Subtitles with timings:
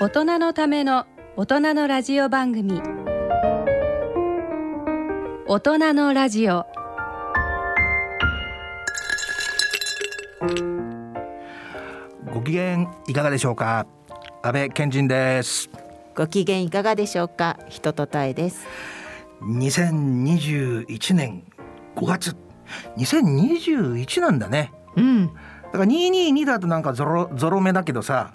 [0.00, 2.80] 大人のための大人のラジオ番組。
[5.48, 6.64] 大人のラジオ。
[12.32, 13.88] ご機嫌いかがでしょうか？
[14.40, 15.68] 安倍健人です。
[16.14, 17.58] ご機嫌いかがでしょうか？
[17.68, 18.68] 人とたえです。
[19.42, 21.42] 2021年
[21.96, 22.36] 5月。
[22.98, 24.70] 2021なんだね。
[24.94, 25.26] うん。
[25.26, 25.32] だ
[25.72, 28.32] から222だとなんかゾロゾロ目だけどさ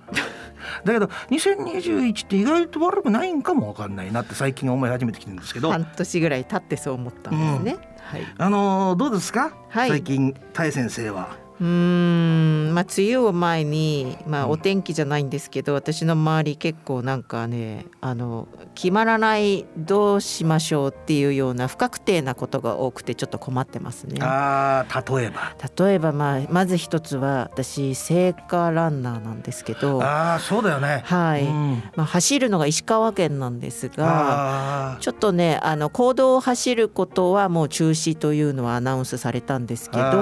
[0.84, 5.72] だけど2021って意外と悪くないんかもわかんないなって最近思い始めてきてるんですけど。
[5.72, 8.22] 半年ぐらい経ってそう思ったんですね、はい。
[8.38, 9.90] あのーどうですか、はい。
[9.90, 12.74] 最近タイ先生はうーん。
[12.74, 14.52] まあ梅雨を前にまあうん。
[14.52, 24.20] お天気じゃないんですけど、私の周り結構なんかねあの決まらないどうしましょうっていうような不確定なことが多くてちょっと困ってますね。
[24.22, 25.54] あー例えば。
[25.86, 30.02] 例えばまあまず一つは私聖火ランナーなんですけど。
[30.04, 31.02] ああそうだよね。
[31.06, 31.84] はい、うん。
[31.96, 35.00] まあ、走るのが石川県なんですがあー。
[35.00, 40.14] ちょっとねあの公道を走ることはもう中止というのはアナウンスされたんですけどあー。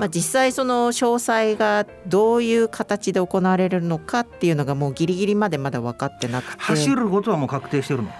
[0.00, 6.60] まあ、実際その詳細がどういう形で行われるのかっていうのがもうギリギリまでまだ分かってなくて。
[6.60, 8.10] 走ることはもう確定してるの？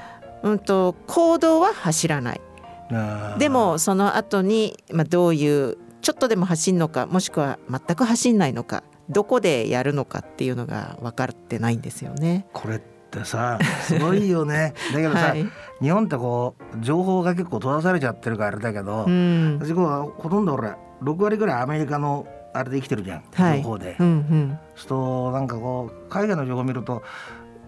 [0.42, 2.40] うんと公道は走らない。
[3.38, 12.46] でもその後にまあどういうちょっとでも走るのかもしくは全く走んないのかどこでやるのかっていうのが分かってないんですよね。
[12.52, 14.74] これってさすごいよね。
[14.92, 15.46] だけどさ、はい、
[15.80, 23.62] 日本ってこう情報が結構閉ざされちゃってるからあれだけど、うん、私こうほとんど俺6割ぐらいアメリカのあれで生きてるじゃん、はい。
[23.62, 23.96] 情報で。
[23.98, 24.58] うんうん。
[24.76, 27.02] そうなんかこう海外の情報を見ると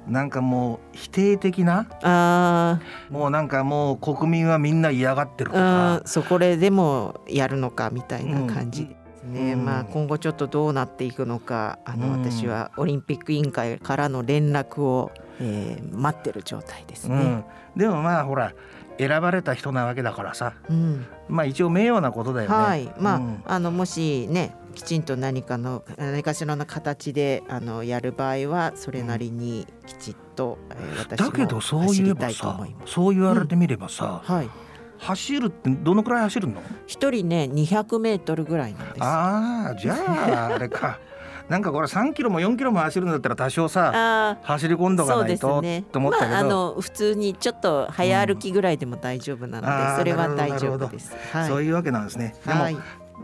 [0.07, 9.65] なんかもう否定的なあもうなんかもう国民はみんな嫌がってるとーかそこででもやるのかみたいな感じですね、うん。
[9.65, 12.23] まあ今後ちょっとどうなっていくのかあの、うん。
[12.23, 17.17] 私はオリンピック委員会からの連絡を、えー待ってる状態ですね。
[17.17, 17.45] うん、
[17.77, 18.53] でもまあほら
[18.99, 20.55] 選ばれた人なわけだからさ。
[20.69, 21.07] うん。
[21.29, 22.55] まあ一応名誉なことだよね。
[22.55, 22.93] はい。
[22.99, 23.43] まあ、うん。
[23.45, 32.93] あのもしねきちんと何かの何かしらの形であのやる場合はそれなりにきちっと、えー私だけどもそういえば走りたいとさ思います。
[32.93, 34.51] そう言われてみればさ、はい、
[34.99, 36.62] 走るってどのくらい走るの？
[36.87, 39.03] 一人ね200メートルぐらいなんです。
[39.03, 40.99] ああじゃああれか
[41.49, 45.84] なんかこれ3キロも4キロも走るんだったら多少さあ走り込んどかないと、ですね。
[45.93, 51.15] と思ったけど、まああの普通にちょっと早歩きぐらいでも大丈夫なので、あーそれは大丈夫です。
[51.33, 51.49] はい。
[51.49, 52.35] そういうわけなんですね。
[52.47, 52.77] でも、はい。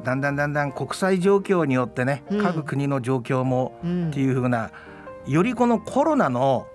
[0.04, 4.70] だんだんだんだん国際状況によってね、うん各国の状況もうんっていうふうな
[5.26, 6.66] よりこのコロナの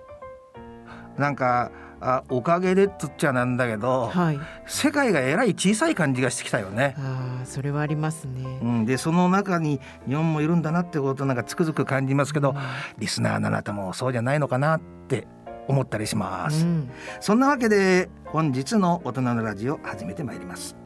[1.16, 1.70] なんか
[2.00, 4.40] あおかげでっつっちゃなんだけど、はい。
[4.66, 6.94] 世界がえらい小さい感じがしてきたよね。
[6.98, 8.64] ああ、それはありますねう。
[8.64, 12.54] ん、でその中に日本もいるんだなってことをなんかつくづく感じますけど、
[12.98, 15.26] リスナーのあなたもそうじゃないのかなって
[15.68, 20.76] 思ったりします、うんそんなわけで本日の大人のラジオ始めてまいります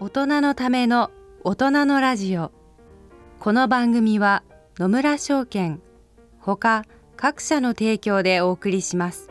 [0.00, 1.10] 大人のための
[1.44, 2.52] 大人のラジオ
[3.44, 4.42] この番組は
[4.78, 5.82] 野村証券
[6.38, 9.28] ほか各社の提供でお送りします。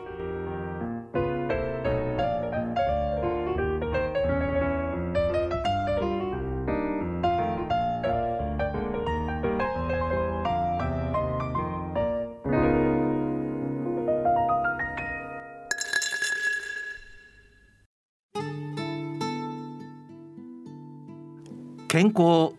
[21.88, 22.53] 健康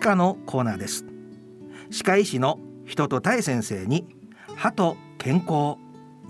[0.00, 1.04] 歯科のコーナーです。
[1.90, 4.06] 歯科医師の人とたえ先生に
[4.56, 5.76] 歯と健康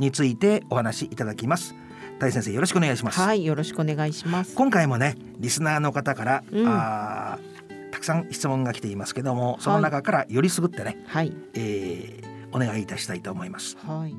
[0.00, 1.76] についてお話しいただきます。
[2.18, 4.56] たえ先生よろしくお願いします、はい、よろしくお願いします。
[4.56, 6.66] 今回もねリスナーの方から、うん。
[6.66, 11.32] あーたくさん質問が来ていますけどもその中からよりすぐってね、はい。
[11.54, 13.78] えーお願いいたしたいと思います。
[13.86, 14.16] はい。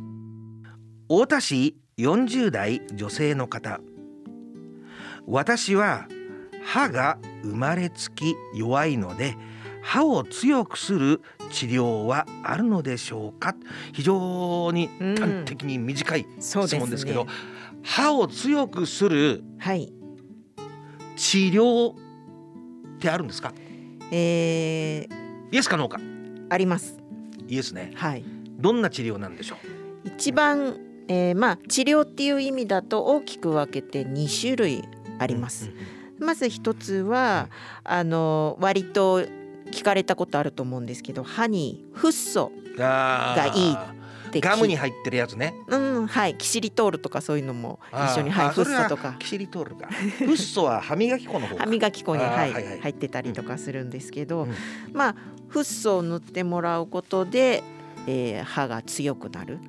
[1.09, 3.81] 太田市40代女性の方。
[5.27, 6.07] 私は
[6.63, 9.35] 歯が生まれつき弱いので
[9.81, 13.55] 歯を強くする治療はあるのでしょうか？
[13.93, 17.27] 非常に端的に短い質問ですけど、
[17.83, 19.91] 歯を強くするはい。
[21.15, 21.95] 治療っ
[22.99, 23.53] てあるんですか？
[24.11, 25.99] えー、イエスかノーか？
[26.49, 26.97] あります。
[27.47, 27.91] イエスね。
[27.95, 28.23] はい。
[28.59, 30.07] どんな治療なんでしょう？
[30.07, 30.77] 一番、
[31.07, 34.83] えー、まあ治療っていう意味だと大きく分けて2種類
[35.19, 35.65] あります。
[35.65, 35.77] うんうん
[36.21, 37.49] まず一つは
[37.83, 39.25] あの割と
[39.71, 43.77] 聞かれたことあると思うんですけど歯にフッ素がいいっ
[44.31, 45.53] てガムに入ってるやつね。
[45.67, 46.35] うんはい。
[46.35, 49.15] キシリトールとかそういうのも一緒にはいフッ素とか。
[49.19, 49.87] キシリトールか。
[49.87, 51.63] フッ素は歯磨き粉の方か。
[51.63, 54.55] 歯磨き粉に、はいはいはい入ってたりとかするんですけど、うん。
[54.93, 55.15] まあ
[55.49, 57.63] フッ素を塗ってもらうことで、
[58.07, 59.59] えー歯が強くなる。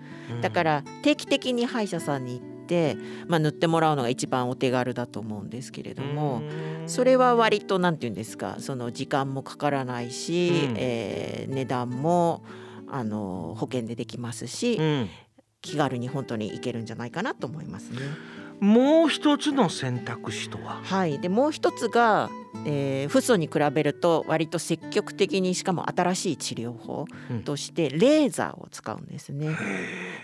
[0.40, 6.42] だから定期的に歯医者さんに行って、まあ、塗ってもらうのが一番お手軽だと思うんですけれども、
[6.86, 10.74] それは割と何て言うんですかその時間もかからないし、うん。
[10.76, 12.44] えー値段も
[12.88, 15.08] あの保険でできますし、うん。
[15.60, 17.98] 気軽に本当に行けるんじゃないかなと思いますね。
[18.62, 20.80] もう一つの選択肢とは？
[20.84, 22.30] はい、でもう一つが、
[22.64, 27.42] えー、フッ素に比べると割と積極的にしかも新しい治療法うん。
[27.42, 29.48] としてレーザーを使うんですね。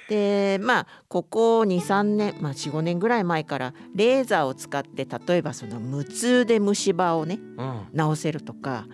[0.08, 8.14] でまあここ23年、まあ、45年ぐらい前からレーザーを使って例えばその無痛で虫歯をねうん。
[8.14, 8.86] 治せるとか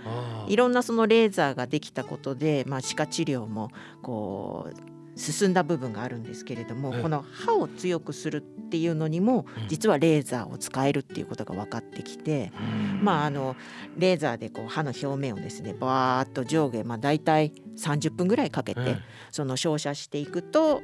[0.49, 3.69] いろんなそのレーザーができたことで、まあ、歯科治療も
[4.01, 7.03] こう進んだ部分があるんですけれども、ええ。
[7.03, 9.69] この歯を強くするっていうのにもうん。
[9.69, 13.05] 実はレーザーを使えるっていうことが分かってきて、うん。
[13.05, 13.57] まああの
[13.97, 18.99] レーザーでこう歯の表面をですねバーッと上下、まあ、大体30分ぐらいかけて、うん
[19.31, 20.81] その照射していくと、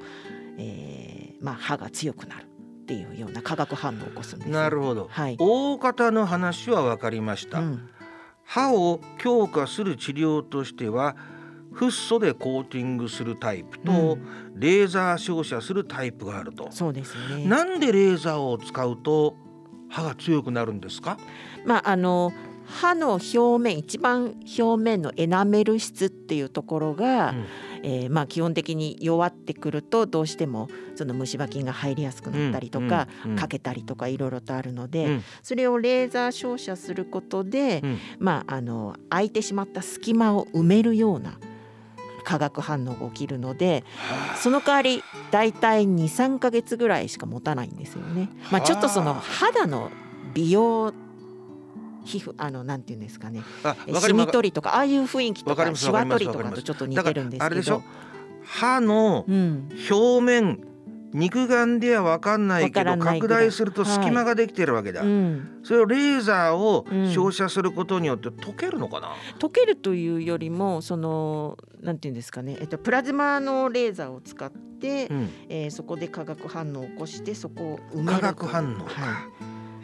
[0.59, 4.55] えーまあ、歯が強くなるっていうような化学反応を起こすんですよ。
[4.55, 5.07] なるほど。
[5.09, 7.89] はい、大方の話は分かりました、うん。
[8.43, 11.15] 歯を強化する治療としては
[11.81, 14.61] フッ素でコーティングするタイプと、うん。
[14.61, 17.47] レーザー照射するタイプがあると、そうですね。
[17.47, 19.35] なんでレーザーを使うと
[19.89, 21.17] 歯が強くなるんですか？
[21.65, 22.35] まああの
[22.67, 27.45] 歯の表面一番表面のエナメル質っていうところが、うん。
[27.83, 35.23] えーまあ、基本的に弱ってくるとどうしてもその虫歯菌が入りやすくなったりとか、うんうんかけたりとかいろいろとあるので、うん。
[35.43, 37.99] それをレーザー照射することで、うん。
[38.19, 41.39] まあ、あの空いてしまった隙間を埋めるような
[42.21, 43.85] 化学反応が起きるので
[44.37, 48.29] その代わり大体23ヶ月ぐらいしか持たないんですよね。
[48.51, 49.91] まあ、ちょっとその肌の
[50.35, 50.93] 美容
[52.05, 53.43] 皮膚あのなんていうんですかね。
[54.01, 57.83] シミ取りとかああいう雰囲気とわかシワ取りとかとちょっと似てるんですけど。
[58.43, 60.59] 歯のうん、表面
[61.13, 67.11] 肉眼では分かんないけど拡大すると隙間ができてるわけだ、うん、それをレーザーをうん。
[67.11, 75.31] 照射することによって溶けるのかな、溶けるというよりもそのなんていうんですかね、えっと、プラズマのレーザーを使って、うん。
[75.49, 79.31] えーそこで化学反応を起こしてそこを埋める化学反応か、は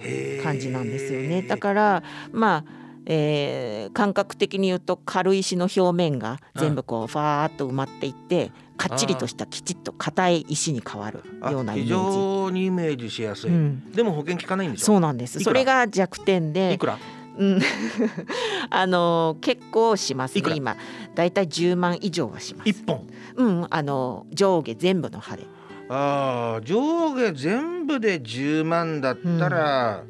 [0.03, 1.43] い、感じなんですよね。
[1.43, 2.03] だから
[2.33, 11.91] まあえー感覚的に言うと軽石の表面が全部こうファーッと埋まっていってかっちりとしたきちっと硬い石に変わるあ非ようなイメージ。
[11.91, 14.87] 常にイメージしやすい、うん、でも保険効かないんでしょ？
[14.87, 15.41] そうなんです。
[15.41, 16.73] それが弱点で。
[16.75, 16.99] いくら？
[17.39, 17.61] うん、
[18.71, 20.75] あの結構しますね今
[21.15, 22.69] だいたい10万以上はします。
[22.71, 23.07] 一本？
[23.37, 23.67] うん。
[23.71, 25.45] あの上下全部の歯で
[25.89, 30.03] あー上下全部で10万だったら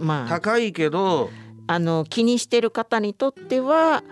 [0.00, 0.28] まあ。
[0.28, 1.30] 高いけど、
[1.72, 4.04] あの気にしてる方にとっては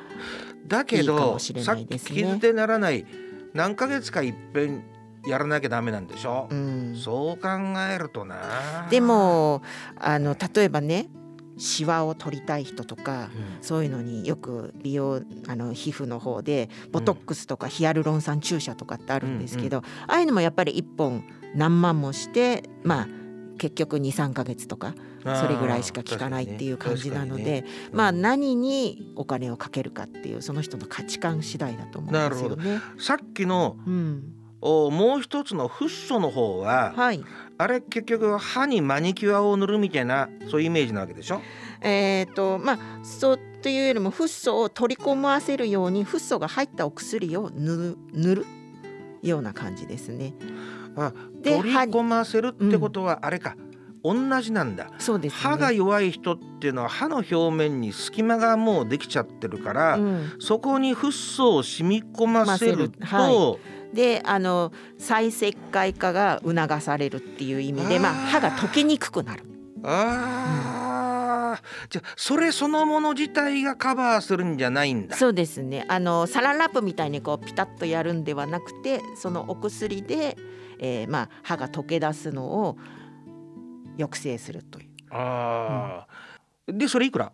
[0.67, 2.09] だけいいかどもしれさっないですね。
[2.11, 3.05] き傷手ならない
[3.53, 4.83] 何ヶ月かいっぺん
[5.27, 6.97] やらなきゃダメなんでしょ、うん。
[6.97, 7.49] そう考
[7.93, 8.87] えるとな。
[8.89, 9.63] で、も
[9.99, 11.11] あの例えばね
[11.59, 13.59] シワを取りたい人とかうん。
[13.61, 21.25] そういうのによく美容あの皮膚の方でボトックスとかヒアルロン酸注射とかってあるんですけど、ああいうのもやっぱり1本
[21.55, 23.20] 何万もしてまあ
[23.61, 32.81] 結局23ヶ月とかそれぐらいしか効かないっていう感じなので、まあ何にお金をかけるかっていうその人の価値観次第だと思うんですよね。
[32.99, 34.33] さっきのうん、
[34.63, 37.23] おもう一つのフッ素の方ははい。
[37.59, 41.43] あれ結局歯にマニキュアを塗るみたいなそういうイメージなわけでしょ？
[41.83, 48.47] えっ、とまあそうというよりもフッ素を取り込ませるようにフッ素が入ったお薬を塗る塗る
[49.23, 50.33] ような感じですね。
[50.97, 53.57] あで取り込ませるってことはあれか、
[54.03, 54.91] 同じなんだ。
[54.99, 55.39] そうですね。
[55.39, 63.57] 歯が弱い人っていうのは歯の表面に隙間がもうできちゃってるから、うん、そこにフッ素を染み込ませると、は
[63.93, 69.45] であの再石灰化が促されるっていう意味でまあ歯が溶けにくくなる。
[69.83, 75.17] ああ、じゃあそれそのもの自体がカバーするんじゃないんだ。
[75.17, 75.85] そうですね。
[75.89, 80.37] あのサランラップみたいにこうピタッとやるんではなくてそのお薬で、
[80.81, 82.79] えーまあ、歯が溶け出すのを
[83.99, 84.89] 抑制するという。
[85.11, 86.07] あ
[86.67, 87.33] あ、でそれいくら？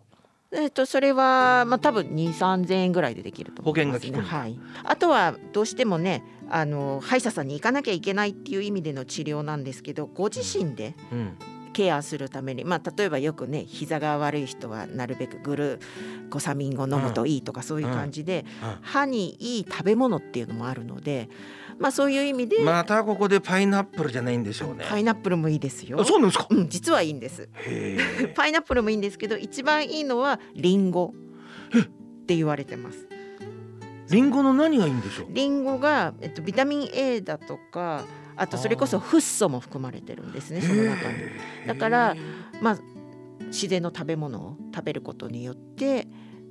[0.51, 11.37] えっとそれは、まあ、多分2 3 0 0 0円ぐらいでできるとね、保険が効くはい、あとはどうしてもねあの歯医者さんに行かなきゃいけないっていう意味での治療なんですけどご自身でうん。
[11.73, 15.79] ケアするために、まあ、例えばよくね膝が悪い人はなるべくグル
[16.31, 18.77] コサミンを飲むといいとかそういう感じで、うん。
[18.81, 21.29] 歯にいい食べ物っていうのもあるので
[21.79, 24.85] まあそういう意味で、またここでパイナップルじゃないんでしょうね。
[24.89, 26.05] パイナップルもいいですよあ。
[26.05, 26.47] そうなんですか？
[26.49, 27.49] うん、実はいいんです。
[28.35, 31.13] パイナップルもいいんですけど、一番いいのはリンゴ
[31.77, 33.07] って言われてます。
[34.09, 35.27] リンゴの何がいいんでしょう？
[35.29, 38.05] リンゴが、えっと、ビタミン A だとか
[38.37, 41.17] あとそれこそフッ素も含まれてるんですねその中に。
[41.67, 42.15] だから
[42.61, 42.77] まあ
[43.47, 46.07] 自然の食べ物を食べることによって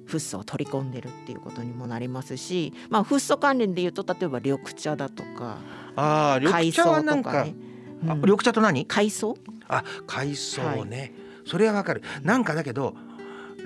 [0.06, 5.58] フッ素を取り込んでるっていうことにもなりますし、まあ、フッ素関連で言うと例えば緑茶だとか
[5.96, 7.44] ああ緑茶はなんか。
[7.44, 7.54] ね。
[8.02, 8.84] うんあ緑茶と何？
[8.84, 9.36] 海藻？
[9.68, 11.14] あ海藻ね。
[11.46, 12.02] それはわかる。
[12.22, 12.94] なんかだけど。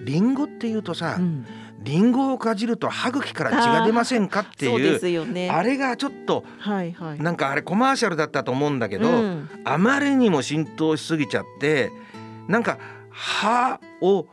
[0.04, 1.46] リンゴっていうとさ、うん
[1.82, 5.48] リンゴをかじると歯茎から血が出ませんかっていうね。
[5.50, 7.18] あれがちょっとはいはい。
[7.22, 11.90] なんかあれコマーシャルだったと思うんだけど、うんあまりにも浸透しすぎちゃって
[12.48, 12.78] なんか
[13.10, 14.26] 歯を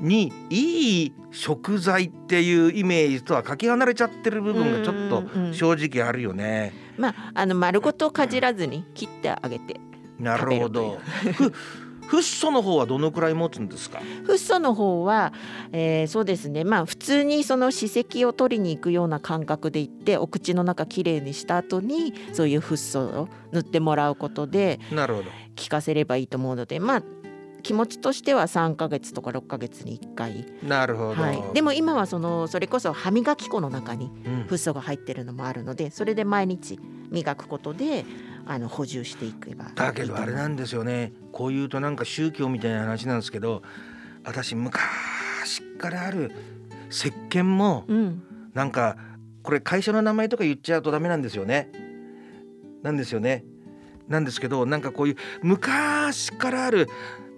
[0.00, 6.72] にいい食材っていうイメージとはかけ離れちゃってる部分がちょっと正直あるよね。
[6.96, 9.78] まああの丸ごとかじらずに切ってあげて
[10.18, 10.98] なるほど。
[11.34, 11.52] ふ
[12.06, 13.98] フッ素の方はどのくらい持つんですか？
[14.24, 15.32] フッ素の方は、
[15.72, 25.30] えーそうですねまあ普通にその歯石を取りに行くような感覚で行ってお口の中きれいにした後にそういうフッ素を塗ってもらうことでなるほど。
[25.60, 27.02] 効かせればいいと思うのでまあ
[27.66, 31.20] 気持ちとしては3ヶ月とか6ヶ月に1回、なるほど。
[31.20, 36.78] はい、でも今はそのそれこそ歯磨き粉の中にうんフッ素が入ってるのもあるのでそれで毎日
[37.10, 38.04] 磨くことで
[38.46, 43.62] あの補充していけばだけどあれなんですよねこう言うとなんか宗教みたいな話なんですけど
[44.22, 44.80] 私昔
[45.76, 46.30] からある
[46.88, 48.22] 石鹸もうん
[48.54, 48.96] なんか
[49.42, 51.72] これ会社の名前とか言っちゃうとダメなんですよね。
[52.84, 53.44] なんですよね。
[54.08, 56.88] なんですけどなんかこういう昔からある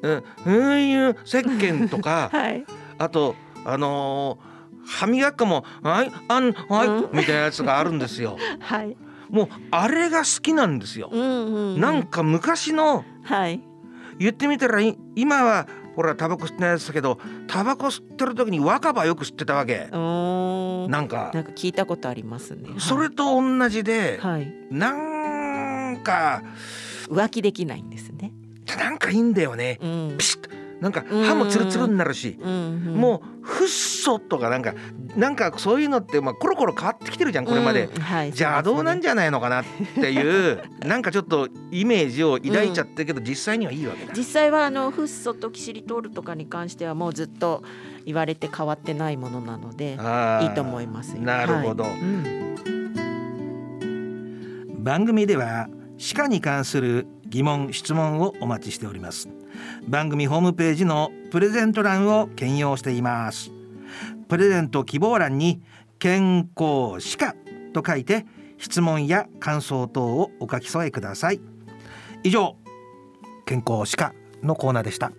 [0.02, 0.24] うん。
[0.46, 2.64] うんいう石鹸とか はい。
[2.98, 4.48] あとあのー
[4.90, 7.08] 歯磨き粉も「はいあんはい」うん。
[7.12, 8.38] みたいなやつがあるんですよ。
[8.60, 8.96] はい。
[9.28, 11.10] もうあれが好きなんですよ。
[11.12, 11.80] うんうんうん。
[11.80, 13.60] なんか昔のはい。
[14.18, 19.88] 言ってみたらい今はほらタバコ吸ってないやつだけどタバコ吸ってる時に若葉よく吸ってたわけ。
[19.92, 21.30] なんか。
[21.34, 22.70] なんか聞いたことありますね。
[22.70, 22.80] はい。
[22.80, 24.50] それと同じではい。
[24.70, 26.42] なんか
[27.10, 28.32] 浮気できないんですね。
[28.76, 29.78] なんかいいんだよね。
[29.82, 30.14] うん。
[30.18, 30.50] ピシッと。
[30.80, 32.38] なんか歯もツルツルになるし。
[32.40, 32.54] うんう
[32.90, 32.94] ん。
[32.94, 34.74] もうフッ素とかなんか
[35.16, 37.86] なんかそういうのってまあコロコロ変わってきてるじゃんこれまで。
[37.86, 44.12] うんはいじゃあどうなんじじゃないのかなっていう なんかちょっとイメージを抱いちゃってるけど実際にはいいわけだ。
[44.16, 47.64] 実際はあのフッ素とキシリトールとかに関してはもうずっと
[48.04, 49.92] 言われて変わってないものなので
[50.42, 51.22] いいと思いますよ。
[51.22, 51.92] なるほど、はい。
[52.00, 52.48] うん。
[54.84, 59.28] 番組では歯科に関する疑問質問をお待ちしております。
[59.86, 63.50] 番組ホームページのプレゼント欄を兼用しています。
[64.28, 65.62] プレゼント希望欄に
[65.98, 67.34] 健康歯科
[67.72, 68.26] と書いて
[68.58, 71.40] 質問や感想等をお書き添えください。
[72.22, 72.56] 以上
[73.46, 75.12] 健康歯科のコーナーでした。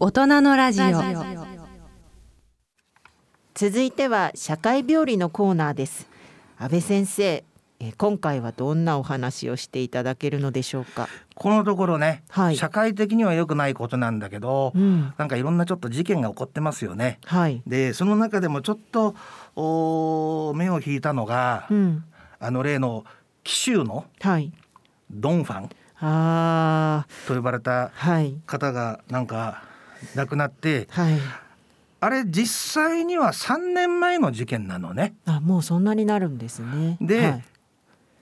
[0.00, 1.38] 大人のラジオ。
[3.54, 6.08] 続いては社会病理のコーナーです。
[6.56, 7.44] 安倍先生、
[7.80, 11.08] えー今回はどんなお話をしていただけるのでしょうか？
[11.36, 17.62] このところね、はい社会的には良くないことなんだけど、うん、なんかいろんなちょっと事件が起こってますよねはい。
[17.66, 19.14] でその中でもちょっと
[19.54, 22.04] おー目を引いたのが、うん、
[22.40, 23.04] あの例の
[23.44, 24.52] 紀州のはい。
[25.10, 25.70] ドンファン
[26.00, 28.36] ああ、と呼ばれたはい。
[28.46, 29.62] 方がなんか
[30.16, 31.14] 亡くなってはい。
[32.00, 35.14] あれ実際には3年前の事件なのね。
[35.26, 36.96] あ、もうそんなになるんですね。
[37.00, 37.44] ではい、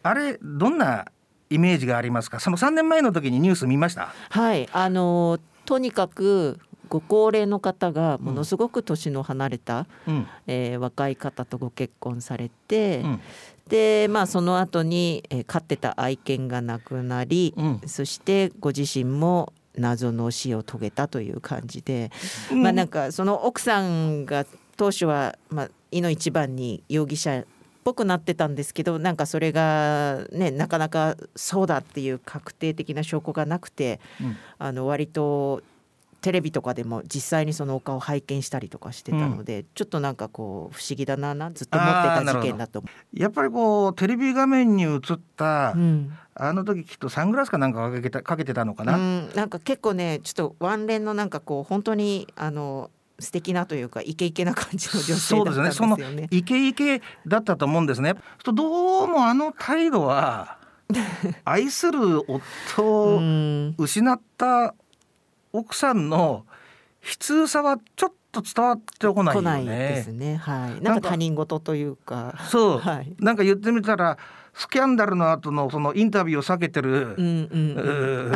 [0.09, 1.07] あれどんな
[1.51, 2.41] イメージがありますか？
[2.41, 4.15] その3年前の時にニュース見ました？
[4.31, 6.59] はい、あのとにかく
[6.89, 10.27] ご高齢の方がものすごく年の離れた、うん。
[10.47, 13.21] えー若い方とご結婚されて、うん。
[13.69, 17.81] でまあその後に、えー飼ってた愛犬が亡くなり、うん。
[17.87, 22.11] そしてご自身も謎の死を遂げたという感じで、
[22.53, 24.47] まあなんかその奥さんが
[24.77, 27.45] 当初は、まあ、いの一番に容疑者っ
[27.87, 34.37] ぽくなってたんですけどなんかそれがねなかなかそうだっていう確定的な証拠がなくてうん。
[34.59, 35.63] あの割と
[36.21, 45.01] テレビとかでも実際にそのお顔を拝見したりとかしてたので、ちょっとなんかこう不思議だななずっと思ってた事件だと思やっぱりこうテレビ画面に映っ
[45.37, 45.79] た、う。
[45.79, 46.13] うん。
[46.35, 55.87] あの時きっとサングラスかなんかかけてかけてたのかな、うん、なんか結構ねちょっとワンレンのなんかこう本当にあの素敵なというかイケイケな感じの女性そうだったですね。
[55.89, 56.29] んですよね。
[56.31, 58.15] イケイケだったと思うんですね。
[58.45, 60.59] とどうもあの態度は
[61.45, 64.75] 愛する夫をうん失った
[65.53, 66.45] 奥さんの
[67.03, 70.33] 悲痛さはちょっと伝わってこないよ来ないですね。
[70.33, 70.37] ね。
[70.37, 70.83] はい。
[70.83, 72.35] なんか他人事というか。
[72.51, 73.15] そう、はい。
[73.19, 74.19] なんか言ってみたら
[74.55, 77.59] スキャンダルの後のそのインタビューを避けてる、うんう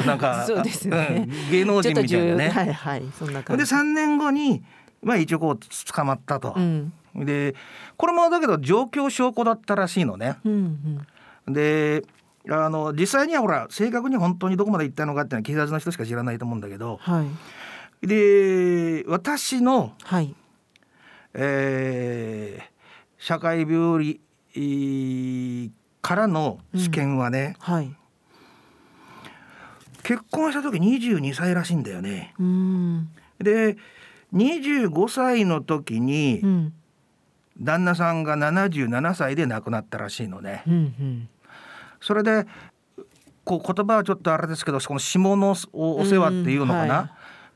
[0.03, 2.49] んなんか そうですねうん芸能人みたいなね。
[2.51, 3.75] はいはいそんな感でじ。
[3.75, 4.63] 3年後に
[5.03, 6.55] まあ一応こう捕まったと。
[6.57, 7.57] うんで
[7.97, 10.37] これもだけど状況証拠だったらしいのね。
[10.45, 11.03] うん
[11.47, 11.53] うん。
[11.53, 12.05] で
[12.49, 17.27] あの実際にはほら正確に本当にどこまで行ったのかっていうのは警察の人しか知らないと思うんだけどはい
[18.03, 20.35] で私の、はい。
[21.35, 22.71] えー
[23.23, 24.21] 社会病理
[24.55, 27.95] えーからの試験はね、はい。
[30.03, 32.35] 結婚した時22歳らしいんだよね。
[32.39, 33.77] うんで
[34.33, 36.73] 25歳の時にうん
[37.61, 40.63] 旦那さんが77歳で亡くなったらしいのね。
[40.67, 41.29] うんうん。
[42.01, 42.47] それで
[43.45, 47.11] こう言葉はちょっとあれですけどこの下のおお世話っていうのかな、うんは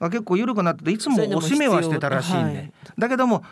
[0.05, 2.73] が結構緩くなってていつもおしめはしてたらしいね。
[2.83, 3.43] 必だけども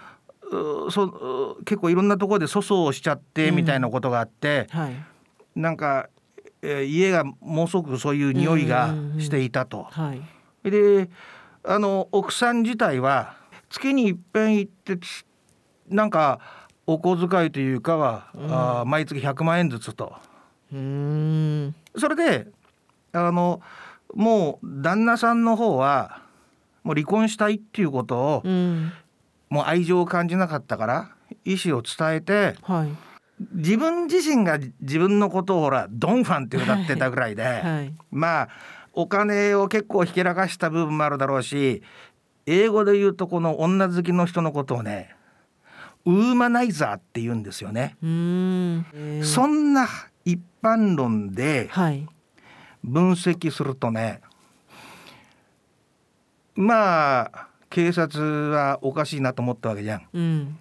[0.87, 4.93] うそう結構いろんなところで粗相をしちゃってみたいなことがあって、はい
[5.55, 6.09] なんか、
[6.63, 9.85] えー家がものすごくそういう匂いがしていたと。
[9.91, 10.71] はい。
[10.71, 11.11] で
[11.65, 13.37] あの奥さん自体は
[13.69, 15.25] 月に一遍行ってつ
[15.89, 16.41] なんか
[16.87, 20.15] お小遣いというかは、あー毎月100万円ずつと。
[20.73, 22.49] うーんそれで
[23.13, 23.61] あの
[24.15, 26.22] もう旦那さんの方は
[26.83, 28.93] もう離婚したいっていうことを、うん。
[29.49, 31.11] もう愛情を感じなかったから
[31.45, 33.13] 意思を伝えてはい。
[33.53, 37.93] 自分自身が自分のことをほらドンファンって歌ってたぐらいで、 はい。
[38.11, 38.49] まあ
[38.95, 41.83] お金を結構ひけらかした部分もあるだろうし
[42.45, 45.17] 英語で言うとこの女好きの人のことをね
[46.05, 47.97] ウーマナイザーって言うんですよね。
[48.07, 48.87] ん。
[48.95, 49.25] えー。
[49.25, 49.87] そんな
[50.25, 52.07] 一般論ではい。
[52.85, 54.21] 分析するとね
[56.55, 60.09] まあ警察はおかしいなと思ったわけじゃん。
[60.13, 60.59] うん。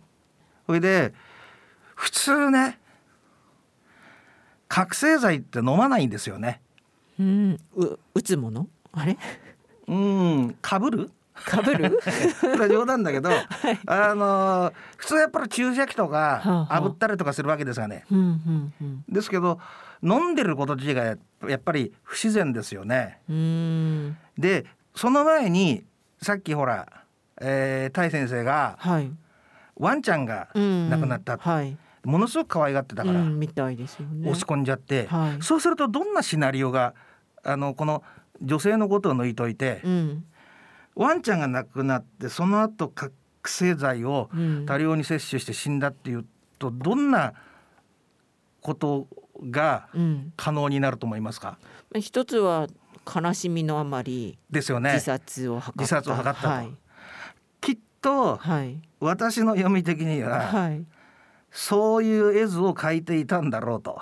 [0.65, 1.13] それで
[1.95, 2.79] 普通ね
[4.67, 6.61] 覚醒剤って飲まないんですよね。
[7.19, 7.59] うん。
[7.75, 8.67] う打つもの？
[8.93, 9.17] あれ？
[9.87, 10.55] うん。
[10.61, 11.11] かぶる？
[11.33, 11.99] かぶる
[12.69, 13.31] 冗談だけど、
[13.87, 16.81] あの普通やっぱり注射器とはあかはあ。
[16.83, 18.05] 炙ったりとかするわけですがね。
[19.09, 19.59] ですけど
[20.03, 23.19] 飲んでること自体がやっぱり不自然ですよね。
[23.27, 24.17] うーん。
[24.37, 25.83] でその前に
[26.21, 26.87] さっきほら、
[27.39, 29.11] えー、タイ先生がはい。
[29.77, 31.75] ワンちゃんがうん亡くなった、はい。
[32.03, 34.29] ものすごく可愛がってたから、うんみたいですよね。
[34.29, 35.43] 押し込んじゃって、はい。
[35.43, 36.93] そうするとどんなシナリオが
[37.43, 38.03] あのこの
[38.41, 40.25] 女性のことを抜いといて、うん。
[40.95, 43.13] ワンちゃんが亡くなってその後覚
[43.45, 44.65] 醒剤をうん。
[44.67, 46.25] 多量に摂取して死んだっていう
[46.59, 47.33] とどんな
[48.61, 49.07] こと
[49.49, 50.33] がうん。
[50.37, 51.57] 可能になると思いますか？
[51.99, 52.67] 一つは
[53.05, 54.93] 悲しみのあまりですよね。
[54.93, 55.73] 自殺を図った。
[55.77, 56.47] 自殺を図ったと。
[56.47, 56.71] はい。
[57.59, 58.81] きっとはい。
[58.99, 60.85] 私の読み的にははい。
[61.51, 64.01] そういう絵図を描いていたんだろうと。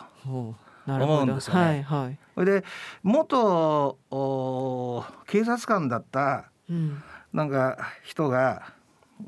[0.87, 1.61] 思うんですよね。
[1.61, 2.17] はいはい。
[2.35, 2.65] それで
[3.03, 7.01] 元お警察官だったうん。
[7.33, 8.73] なんか人が、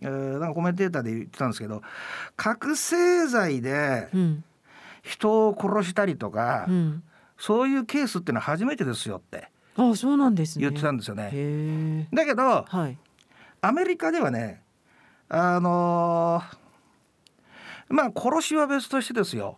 [0.01, 1.81] えーなんかコメンテーターで言ってたんですけど
[2.35, 4.43] 覚醒剤でうん。
[5.03, 7.03] 人を殺したりとか、うん。
[7.37, 9.49] そういうケースっていうのは初めてですよって
[9.89, 10.63] あそうなんですね。
[10.63, 12.07] 言ってたんですよね。
[12.13, 12.97] だけどはい。
[13.61, 14.61] アメリカではね
[15.29, 19.57] あのーまあ殺しは別としてですよ。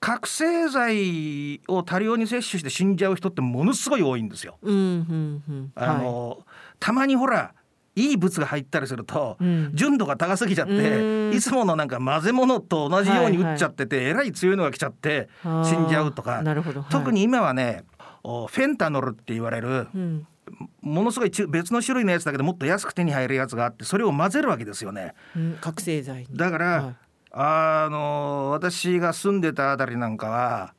[0.00, 4.56] 覚醒剤を多量に摂取して死んじゃう人ってものすごい多いんですよ。
[4.62, 5.72] うんうんうん。
[5.74, 6.44] あのー
[6.80, 7.52] たまにほら
[7.96, 9.70] いい物が入ったりすると、うん。
[9.74, 11.30] 純度が高すぎちゃっうん。
[11.30, 16.42] ていつものなんか混ぜ物と同じように打っちゃってて、えらい強いのが来ちゃってはい死んじゃうとか。
[16.90, 20.26] 特に今はねおフェンタノルって言われるうん
[20.80, 25.14] ものすごいち別の種類のやつだけどもっと安く手に入るやつがあってそれを混ぜるわけですよね。
[25.36, 26.96] うん覚醒剤にだから、はい
[27.32, 30.74] あの私が住んでたあたりなんかは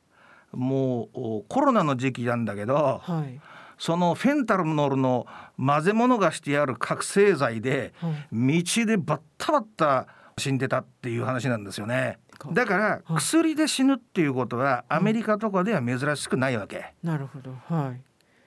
[0.52, 3.40] もうおコロナの時期なんだけど、はい
[3.78, 5.26] そのフェンタノルの
[5.56, 10.06] 混ぜ物がしてある覚醒剤ではい道でバッタバッタ
[10.38, 12.18] 死んでたっていう話なんですよね。
[12.52, 13.16] だからはい。
[13.16, 16.94] 薬で死ぬっていうことはアメリカとかでは珍しくないわけ。
[17.02, 17.54] なるほど。
[17.68, 17.94] は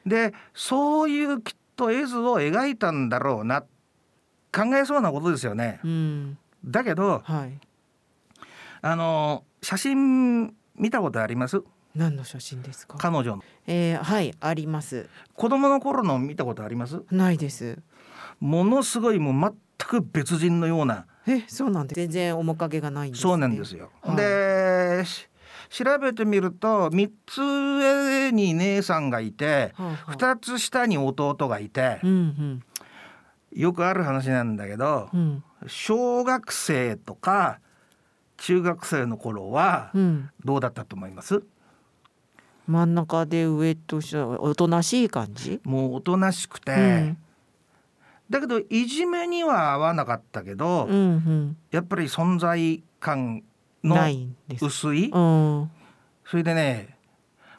[0.05, 0.09] い。
[0.09, 3.61] でそういうきっと絵図を描いたんだろうな
[4.51, 5.79] 考えそうなことですよね。
[5.83, 6.37] うん。
[6.65, 7.59] だけどはい。
[8.81, 11.63] あの写真見たことあります？
[11.95, 12.97] 何の写真ですか？
[12.97, 13.43] 彼女の。
[13.67, 15.09] えー、はいあります。
[15.33, 17.01] 子供の頃の見たことあります？
[17.09, 17.79] ないです。
[18.39, 21.05] ものすごいもう全く別人のような。
[21.27, 21.97] えそうなんです。
[21.99, 23.91] 全然面影がないんです、ね、そうなんですよ。
[24.01, 24.15] はい。
[24.17, 25.27] でし
[25.69, 32.63] 調べてみると3つ上に姉さんがいてはあはあ2つ下に弟がいてうんうん。
[33.51, 35.43] よくある話なんだけどうん。
[35.65, 37.59] 小学生とか
[38.37, 40.29] 中学生の頃はうん。
[40.43, 41.41] どうだったと思います？
[42.67, 45.61] 真ん中で上と下おとなしい感じ？
[45.63, 47.17] もうおとなしくて、うん
[48.29, 51.57] だけどいじめには合わなかったけど、うんうん。
[51.71, 53.43] やっぱり存在感
[53.83, 53.95] の
[54.61, 55.09] 薄い？
[55.09, 55.71] うん。
[56.25, 56.97] それでね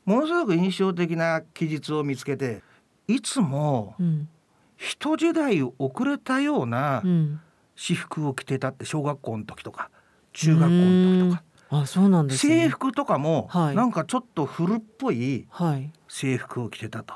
[0.04, 2.62] ものすごく印象的な記述を見つけて
[3.06, 4.28] いつもうん。
[4.76, 7.40] 一時代遅れたようなうん。
[7.76, 9.90] 私服を着てたって小学校の時とか
[10.32, 11.42] 中学校の時とか。
[11.68, 12.64] あそうなんですね。
[12.64, 13.76] 制服とかもはい。
[13.76, 15.92] なんかちょっと古っぽいはい。
[16.08, 17.14] 制服を着てたと。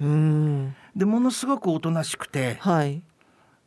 [0.00, 3.02] うんでものすごくおとなしくてはい。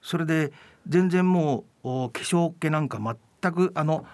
[0.01, 0.51] それで
[0.87, 2.99] 全然もうお化粧気なんか
[3.41, 4.05] 全くあの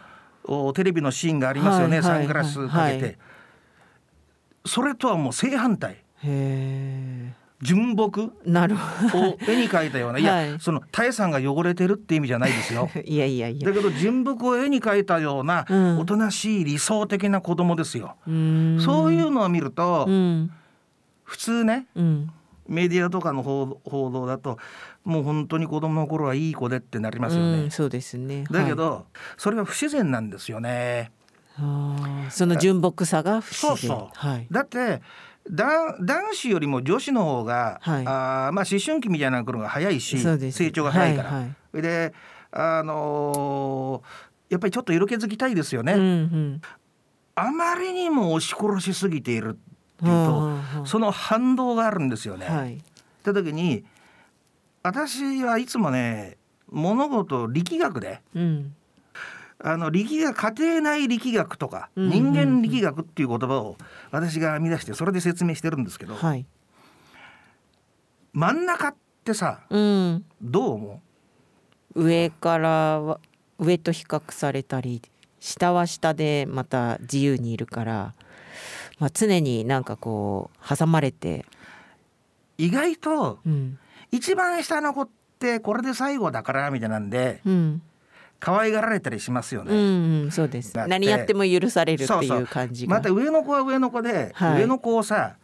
[0.45, 3.17] おテレビのシーンがありますよね、はいはいサングラスかけて、はい。
[4.65, 5.91] それとはもう正反対。
[5.93, 10.59] へえ純木なるほを絵に描いたようないや、はい。
[10.59, 12.89] そのタエさんが汚れてるって意味じゃないですよ。
[12.93, 13.67] ど いやいやいや。
[13.67, 15.99] だけど純木を絵に描いたようなうん。
[15.99, 18.79] おとなしい理想的な子供ですよ、うん。
[18.81, 20.51] そういうのを見ると、うん。
[21.23, 22.31] 普通ねうん
[22.71, 24.57] メディアとかの報報道だと
[25.03, 28.45] もう本当に子供の頃はいい子でってなりますよね、うんそうですね。
[28.49, 29.03] だけど、はい。
[29.37, 31.11] それが不自然なんですよね。
[32.29, 33.77] その純朴さが不自然。
[33.77, 34.27] そうそう。
[34.27, 34.47] はい。
[34.49, 35.01] だって
[35.49, 38.05] だ男子よりも女子の方が、はい。
[38.05, 41.81] あーまあ思春期みたいな頃が早いし成長が早いから、はいはい。
[41.81, 42.13] で
[42.51, 46.61] あのーやっぱりちょっと色気づきたいですよね、うんうん。
[47.35, 49.57] あまりにも押し殺しすぎている
[50.01, 52.47] っていうと、その反動があるんですよね。
[52.47, 52.75] はい。
[52.75, 52.79] っ
[53.23, 53.83] て時に
[54.83, 56.37] 私はいつもね
[56.71, 58.75] 物事を力学でうん。
[59.63, 62.33] あの力学家庭内力学とかうんうんうん。
[62.33, 63.77] 人間力学っていう言葉を
[64.09, 66.45] 私が編み出してそれで説明してるんですけど、はい。
[68.33, 70.25] 真ん中ってさうん。
[70.41, 71.01] どう思
[71.93, 73.19] 上からは
[73.59, 75.01] 上と比較されたり
[75.39, 78.13] 下は下でまた自由にいるから、
[79.01, 81.43] まあ、常になんかこう挟まれて、
[82.59, 83.79] う意外とうん。
[84.11, 85.09] 一番下の子っ
[85.39, 87.81] てこれで最後だからみたいなんでうん。
[88.39, 90.25] 可愛がられたりしますようんね。
[90.25, 90.75] うん、そうです。
[90.75, 92.95] 何やっても許されるっていうう感じが。
[92.95, 94.61] また上の子は上の子で、はい。
[94.61, 95.37] 上の子をさ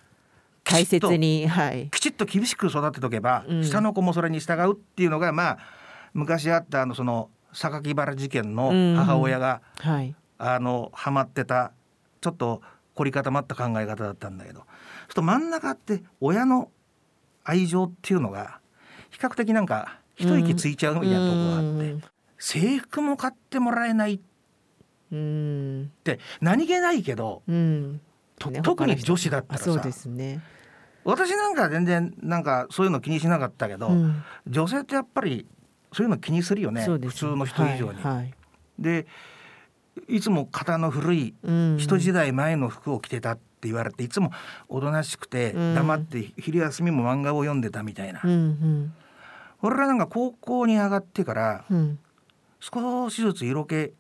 [0.63, 1.89] 大切にはい。
[1.89, 3.63] きちっと厳しく育てとけば、うん。
[3.63, 5.58] 下の子もそれに従うっていうのがまあ
[6.13, 10.13] 昔あったあのその榊原事件の母親が、はい。
[10.38, 11.72] あのハマってた
[12.22, 12.62] ちょっと
[12.97, 14.67] 凝り固まった考え方だったんだけどちょっ
[15.13, 16.71] と真ん中って親の
[17.43, 18.60] 愛情っていうのが
[19.12, 22.07] 比較的なんか一息ついちゃうみたいなところがあって、
[22.39, 24.19] 制服も買ってもらえないっ
[25.12, 25.91] うん。
[26.03, 27.93] て何気ないけどうん。
[27.93, 27.99] ね
[28.39, 30.41] と特に女子だったらあそうでさすね、
[31.03, 34.23] 私なんか全然なんかそういうの気にしなかったけど、うん。
[34.47, 35.47] 女性ってやっぱり
[35.93, 38.01] そういうの気にするよねそうです普通の人以上に。
[38.01, 38.33] はいはい。
[38.77, 39.07] で
[40.07, 41.77] いつも型の古いうん。
[41.79, 44.31] 一時代前の服を着てたって言われていつも
[44.69, 45.75] おとなしくてうん。
[45.75, 48.93] 黙って昼休みも漫画を読んでたみたいな、うんうん。
[49.62, 51.99] 俺らなんか高校に上がってからうん。
[52.60, 53.93] 少しずつ色気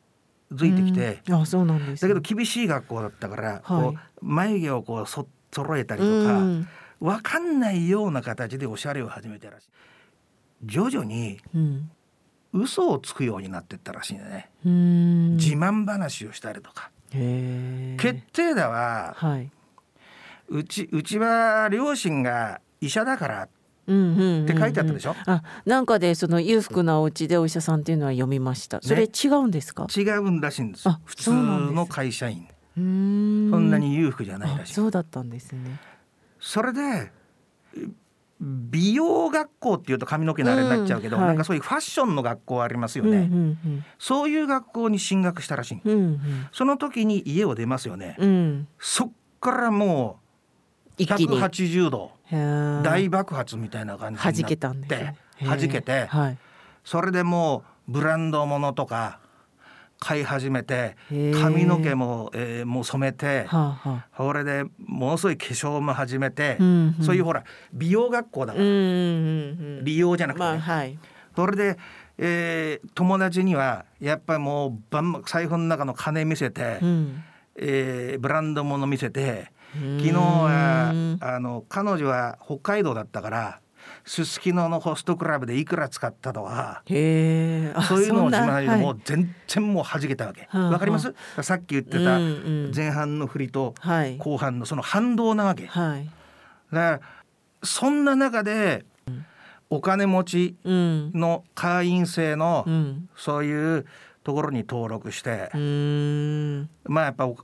[0.53, 1.41] づいてきて、うん。
[1.41, 3.61] あそうなんですだけど厳しい学校だったから、はい。
[3.63, 6.67] こう眉毛をこうそ揃えたりうとか、ん。
[6.99, 9.67] わかんないような形でおしゃれを始めたらしい。
[10.63, 11.91] 徐々にうん
[12.57, 15.35] 嘘をつくようになってったらしいんだね、うん。
[15.37, 19.51] 自慢話をしたりとか、決定打ははい。
[20.49, 23.49] うちうちは両親が医者だから
[23.87, 24.43] うんうんうんうん。
[24.45, 28.79] って書いてあったでしょ、あなんかでその裕福なお家でお医者さんっていうのは読みました。
[28.81, 32.47] それね違うんですか、違うんらしいんですあ普通の会社員。
[32.75, 34.71] そんなに裕福じゃないらしい。
[34.73, 35.79] あそうだったんですね。
[36.39, 37.11] それで
[38.39, 41.29] 美容学校っていうと髪の毛のあれになっちゃうけど、うんはい。
[41.29, 43.85] なんかそういうファッションの学校ありますようんね、うん。
[43.97, 46.47] そういう学校に進学したらしいうんうん。
[46.51, 48.29] その時に家を出ますよね、うん。
[48.29, 50.19] うんそっからも
[50.97, 51.39] う一気に。
[51.39, 52.11] 180度。
[52.83, 55.15] 大爆発みたいな感じになって。
[55.41, 56.05] 弾けたけて。
[56.07, 56.37] はい。
[56.83, 59.19] それでもうブランドものとか
[59.99, 60.95] 買い始めて
[61.41, 64.17] 髪の毛も,、えーもう染めて、はあはあ。
[64.17, 67.03] それでものすごい化粧も始めて、うんうん。
[67.03, 70.97] そういうほら美容学校だから、うんうんうん美容じゃなくてね、まあはい。
[71.35, 71.77] それで、
[72.17, 77.23] えー友達にはやっぱりもうバン財布の中の金見せて、うん。
[77.55, 83.59] えーブランド物見せて昨昨日はあの彼女は北海道だったから
[84.07, 90.47] すすきののホストクラブでいくら使ったとかそういうのを自慢してもう全然もう弾けたわけ。
[90.49, 91.13] はあわかります？
[91.43, 92.17] さっき言ってた
[92.73, 94.17] 前半の振りとはい。
[94.17, 95.65] 後半のその反動なわけ。
[95.65, 96.09] だかはい
[96.71, 97.01] ら
[97.61, 98.85] そんな中で
[99.69, 101.11] お金持ちうん。
[101.13, 103.09] の会員制のうん。
[103.15, 103.85] そういう
[104.23, 105.49] ところに登録して
[106.85, 107.37] まあやっぱお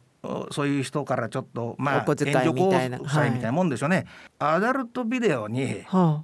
[0.52, 4.06] そういう人からちょっとまあ援助交際みたいなもんでしょうね、
[4.40, 6.24] アダルトビデオには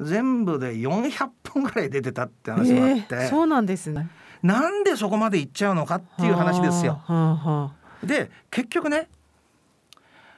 [0.00, 4.08] 全部で400本ぐらい出てたってあ話があって、えーそうなんですね。
[4.42, 7.00] なんでそこまで行っちゃうのかっていう話ですよ。
[7.04, 7.72] はあは
[8.06, 9.08] で結局ね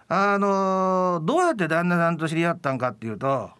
[0.08, 3.50] あのどうやって旦那さんと知り合ったんかっていうと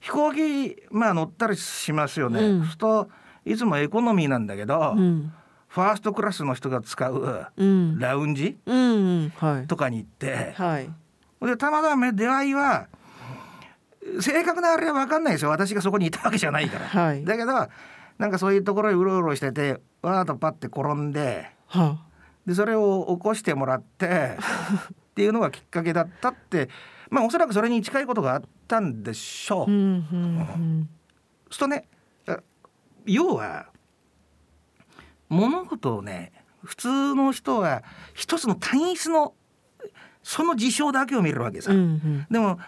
[0.00, 2.40] 飛行機まあ乗ったりしますよね。
[2.40, 2.68] うん。
[2.76, 3.08] と
[3.44, 5.32] いつもエコノミーなんだけど、あうん。
[5.68, 7.98] ファーストクラスの人が使ううん。
[7.98, 8.58] ラウンジ
[9.68, 10.90] とかに行ってはい。
[11.46, 12.88] でたまたま出会いは
[14.20, 16.86] 正確なあれは分かんないですよ私がそこにいたわけじゃないから。
[16.86, 17.52] はいだけど
[18.18, 22.04] なんかそういうところにうろうろしててわーっとパッて転んでは
[22.46, 24.36] でそれを起こしてもらって
[25.10, 26.68] っていうのがきっかけだったって
[27.08, 29.62] まあおそらくそれに近いことがあったんでしょう。
[29.62, 30.88] あうん
[31.50, 31.88] うとね
[32.26, 32.40] あ
[33.06, 33.66] 要は
[35.28, 37.82] 物事をね普通の人は
[38.14, 39.34] 一つの単一の
[40.22, 41.72] その事象だけを見るわけさ。
[41.72, 42.58] うんうんでも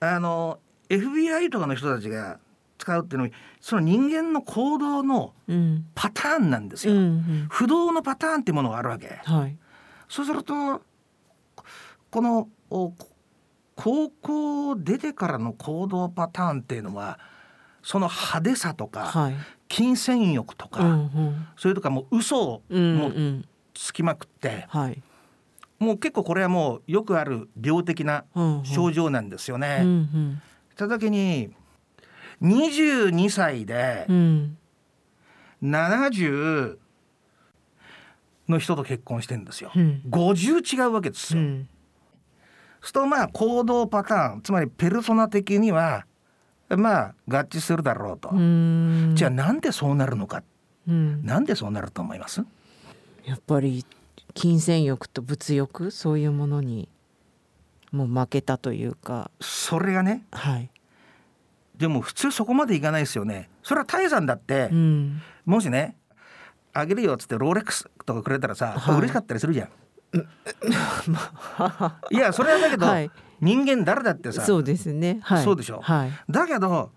[0.00, 0.58] あの
[0.90, 2.38] FBI とかの人たちが
[2.78, 5.86] 使うっていうのはその人間の行動のうん。
[5.94, 7.00] パターンなんですうんよ。
[7.02, 7.46] うん。
[7.50, 9.20] 不動のパターンっていうものがあるわけ。
[9.24, 9.56] はい。
[10.08, 10.82] そうすると
[12.10, 12.92] このお
[13.76, 17.18] 高校を出てからの行動パターンっていうのは
[17.82, 19.34] その派手さとかはい。
[19.68, 21.46] 金銭欲とか、うんうん。
[21.56, 25.02] それとかもう嘘をうんもううんつきまくって、はい。
[25.78, 28.64] もう結構これはもうよくある病的なうんうん。
[28.64, 29.78] 症状なんですよね。
[29.82, 30.42] うんうん
[30.80, 31.54] た時に
[32.42, 34.56] 22歳でうん。
[35.62, 36.78] 70
[38.48, 39.70] の人と結婚してんですよ。
[39.76, 40.02] うん。
[40.08, 41.40] 50違うわけですよ。
[41.40, 41.68] うん。
[42.80, 46.06] するとまあ行動パターンつまりペルソナ的には
[46.70, 48.30] まあ合致するだろうと。
[48.30, 49.12] うん。
[49.14, 50.42] じゃあなんでそうなるのか？
[50.88, 51.22] うん。
[51.24, 52.42] なんでそうなると思います？
[53.26, 53.84] やっぱり
[54.32, 55.90] 金銭欲と物欲？
[55.90, 56.88] そういうものに
[57.92, 59.30] もう負けたというか。
[59.40, 60.70] それがねはい、
[61.76, 63.48] でも普通そこまでいかないですよね。
[63.62, 65.96] それはタイさんだって、うん、もしね
[66.72, 68.96] あげるよっつってローレックスとかくれたらさ、はい。
[68.96, 69.68] 嬉しかったりするじゃん。
[72.10, 73.10] いやそれはだけど、はい。
[73.40, 75.20] 人間誰だってさそうですね。
[75.22, 75.44] はい。
[75.44, 75.80] そうでしょ。
[75.80, 76.12] はい。
[76.28, 76.90] だけど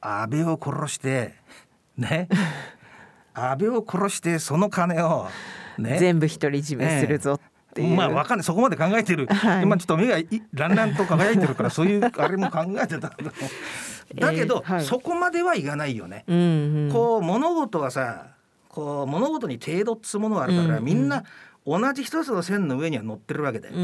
[0.00, 1.34] 安倍を殺して
[1.96, 2.28] ね。
[3.34, 5.28] 安倍を殺して その金を
[5.78, 5.98] ね。
[5.98, 7.40] 全部独り占めするぞっ
[7.74, 7.82] て。
[7.82, 8.44] いう、まあわかんない。
[8.44, 9.62] そこまで考えてる、はい。
[9.62, 13.10] 今ちょっと目がいランランと輝いてるからそういう あれも考えてたんだ。
[13.16, 13.30] けど
[14.26, 14.84] だけど、えーはい。
[14.84, 16.24] そこまではいかないよね。
[16.26, 18.28] うんうん、こう物事はさ
[18.68, 20.84] こう物事に程度っつうものがあるから、うんうん。
[20.84, 21.24] みんな
[21.66, 23.80] 同じ一つの線の上には乗ってるわけで、うんう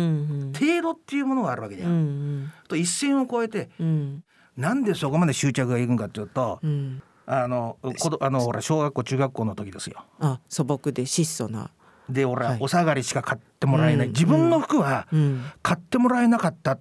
[0.46, 0.52] ん。
[0.52, 1.86] 程度っていうものがあるわけじゃ。
[1.86, 2.52] うんん。
[2.68, 4.24] と一線を越えてうん。
[4.56, 7.02] なんでそこまで執着がいくんかっていうと、うん。
[7.26, 10.04] あの子どあのほら小学校中学校の時ですよ。
[10.20, 11.70] あ素朴で質素な
[12.08, 12.58] で俺ははい。
[12.60, 14.12] お下がりしか買ってもらえない、うん。
[14.12, 15.44] 自分の服はうん。
[15.62, 16.78] 買ってもらえなかった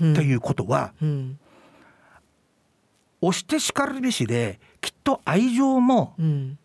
[0.00, 1.38] うんということは、うん。
[3.22, 6.58] 押してしかるべしできっと愛情もうん。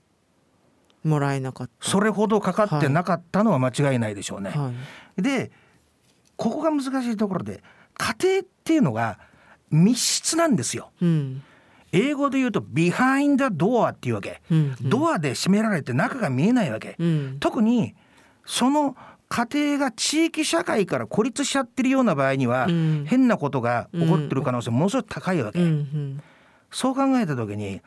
[1.04, 1.89] もらえなかった。
[1.89, 4.52] それほどかかってなかったのは間違いないでしょうね。
[4.52, 4.71] は
[5.17, 5.21] い。
[5.21, 5.52] で
[6.36, 7.63] ここが難しいところで
[7.97, 9.19] 家庭っていうのが
[9.69, 10.91] 密室なんですよ。
[11.02, 11.43] うん
[11.92, 17.38] 英語で言うと「ビハインダドア」っていうわけ、うんドアで閉められて中が見えないわけ、うん。
[17.40, 17.96] 特に
[18.46, 18.96] その
[19.30, 23.06] 家庭が地域社会から孤立しちゃってるような場合には、うん。
[23.08, 26.22] 変なことが起こってる可能性ものすごく高いわけ、うんうん。
[26.70, 27.82] そう考えた時に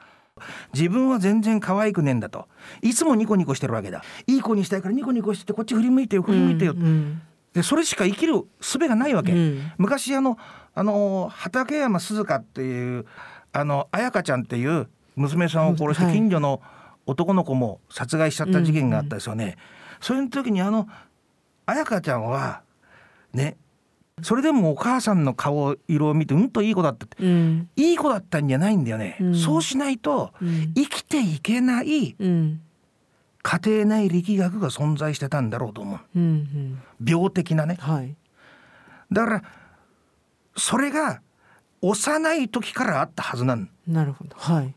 [0.72, 2.48] 自分は全然可愛くねえんだと。
[2.82, 4.02] いつもニコニコしてるわけだ。
[4.26, 7.22] いい子にしたいからニコニコしてこっち振り向いてよ振り向いてよ、うん。
[7.52, 9.72] でそれしか生きる術がないわけ、うん。
[9.78, 10.38] 昔あの
[10.74, 13.06] あの畠山鈴香っていう
[13.56, 16.60] あの彩香ちゃんっていう娘さんを殺してはい近所の
[17.06, 19.56] 男の子も殺害しちゃった事件があったですよね。
[20.00, 20.88] それの時にあの
[21.66, 22.62] 彩香ちゃんは
[23.32, 23.56] ね
[24.22, 29.16] それでもお母さんの顔色を見てうんといい子だったってうんいい子だったんじゃないんだよね。
[29.20, 32.60] うんそうしないとうん生きていけないうん
[33.42, 36.00] 家庭内力学が存在してたんだろうと思う。
[36.16, 37.76] うんうん病的なね。
[37.78, 38.16] はい
[39.12, 39.42] だから
[40.56, 41.20] それが
[41.88, 44.36] 幼い時からあったはずなんなるほど。
[44.36, 44.74] はい。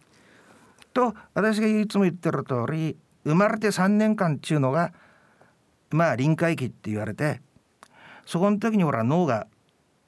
[0.94, 4.92] と私がいつも言ってる通り生まれて3年間っていうのが
[5.90, 7.40] まあ臨界期って言われて
[8.26, 9.48] そこの時にほら脳が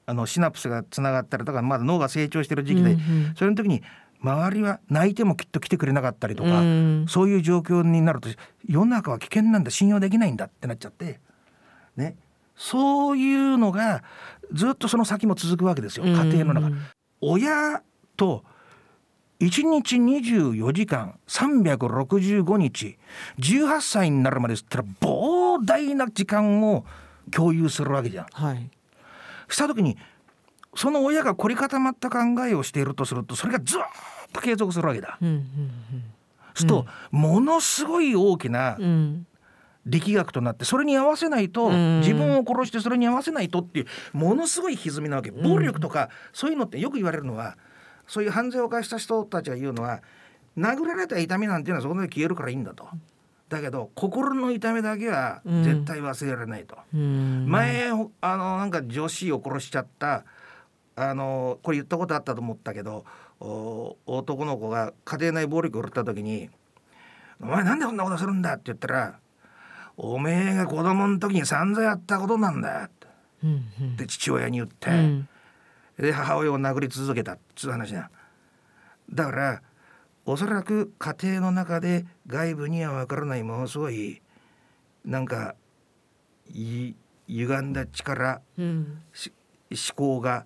[0.08, 3.36] あのシナプスがつながったりとかまだ脳が成長してる時期で、うんうん。
[3.36, 3.82] それの時に
[4.22, 7.06] 周りは泣いてもきっと来てくれなかったりとか、うん。
[7.08, 8.28] そういう状況になると
[8.68, 11.22] 世の中は危険なんだ信用できないんだってなっちゃって
[11.96, 12.18] ね
[12.60, 14.04] そういうのが
[14.52, 16.68] ずっとその先も続くわけですよ家庭の中。
[16.68, 16.82] うん
[17.22, 17.82] 親
[18.16, 18.46] と
[19.42, 22.98] 1日24時間365日
[23.40, 26.86] 18歳になるまでったら膨大な時間を
[27.30, 28.26] 共有するわけじゃん。
[28.32, 28.70] はい
[29.50, 29.98] した時に
[30.76, 33.82] その親が凝り固まった考えをしているとするとそれがずっ
[34.32, 35.18] と継続するわけだ。
[35.22, 35.46] うんうん
[36.56, 39.28] すると、ものすごい大きなうんうん
[39.90, 47.58] 力学となってそれに合わせないと、うん自分を殺してそれに合わせないとっていうものすごい歪みなわけ暴力とか、そういうのってよく言われるのは
[48.08, 50.02] そういう犯罪を犯した人たちが言うのは
[50.58, 52.88] 殴られた痛みなんていうのはそこで消えるからいいんだと。
[53.50, 56.78] だけど心の痛みだけは絶対忘れられないと。
[56.94, 57.90] うん前
[58.22, 60.24] あのなんか女子を殺しちゃった
[60.96, 63.06] あのこれ言ったことあったと思ったけど
[63.40, 66.50] お男の子が家庭内暴力を振った時に
[67.42, 69.20] 「お前なんでこんなことするんだ?」って言ったら
[70.02, 73.08] 「おめえが子供の時に散々やったことなんだ」って。
[73.44, 73.96] うんうん。
[73.98, 75.30] で父親に言って、うん。
[75.98, 78.10] で母親を殴り続けたっつう話だ
[79.12, 79.62] だから
[80.26, 84.22] おそらく家庭の中で外部には分からないものすごい
[85.04, 85.56] なんか
[86.48, 86.94] い
[87.28, 89.02] 歪んだ力うん。
[89.12, 89.34] し
[89.72, 90.46] 思考が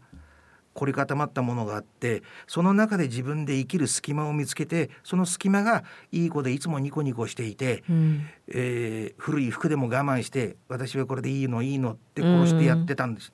[0.74, 13.32] 凝り固まったものがあってその中で自分で生きる隙間を見つけてその隙間がいい子でいつもニコニコしていて、うんえー古い服でも我慢して私はこれでいいのいいのって殺してやってたんです。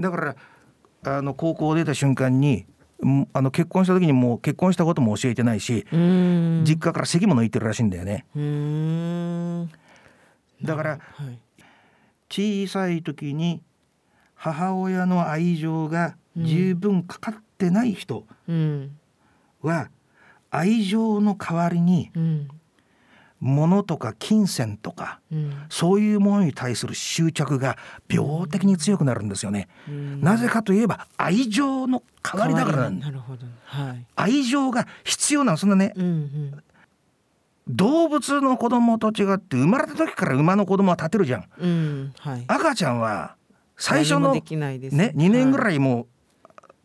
[0.00, 0.36] だから
[1.04, 2.66] あの高校を出た瞬間に
[3.04, 8.26] んあの結婚した時にもう結婚したことも教えてないし、うん実家から席も抜いてるらしいんだよね。
[8.34, 9.70] うん
[10.62, 10.96] だからは
[11.30, 11.38] い
[12.30, 13.62] 小さい時に
[14.34, 18.96] 母親の愛情が十分かかってない人うん。
[19.62, 19.90] は
[20.50, 22.48] 愛情の代わりにうん。
[23.40, 25.52] 物とか金銭とかうん。
[25.68, 27.76] そういうものに対する執着が
[28.08, 29.68] 病的に強くなるんですよね。
[29.88, 30.20] うん。
[30.20, 33.46] なぜかといえば愛情の代わりだからなるほど。
[33.64, 34.06] はい。
[34.16, 35.92] 愛情が必要なのそんなね。
[35.96, 36.62] うんうん。
[37.68, 41.44] 動物の子供と違って生まれた時から馬の子供は立てるじゃん。
[41.58, 42.12] うん。
[42.18, 42.44] はい。
[42.48, 43.36] 赤ちゃんは
[43.76, 45.12] 最初の何もできないですね。
[45.14, 46.06] 2年ぐいらいもう、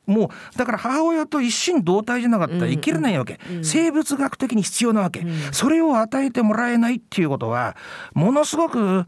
[0.05, 5.53] もうだから母親と一心同体じゃなかったら生きれないわけ、うん生物学的に必要なわけ、うん。
[5.53, 7.75] それを与えてもらえないっていうことは
[8.13, 9.05] ものすごく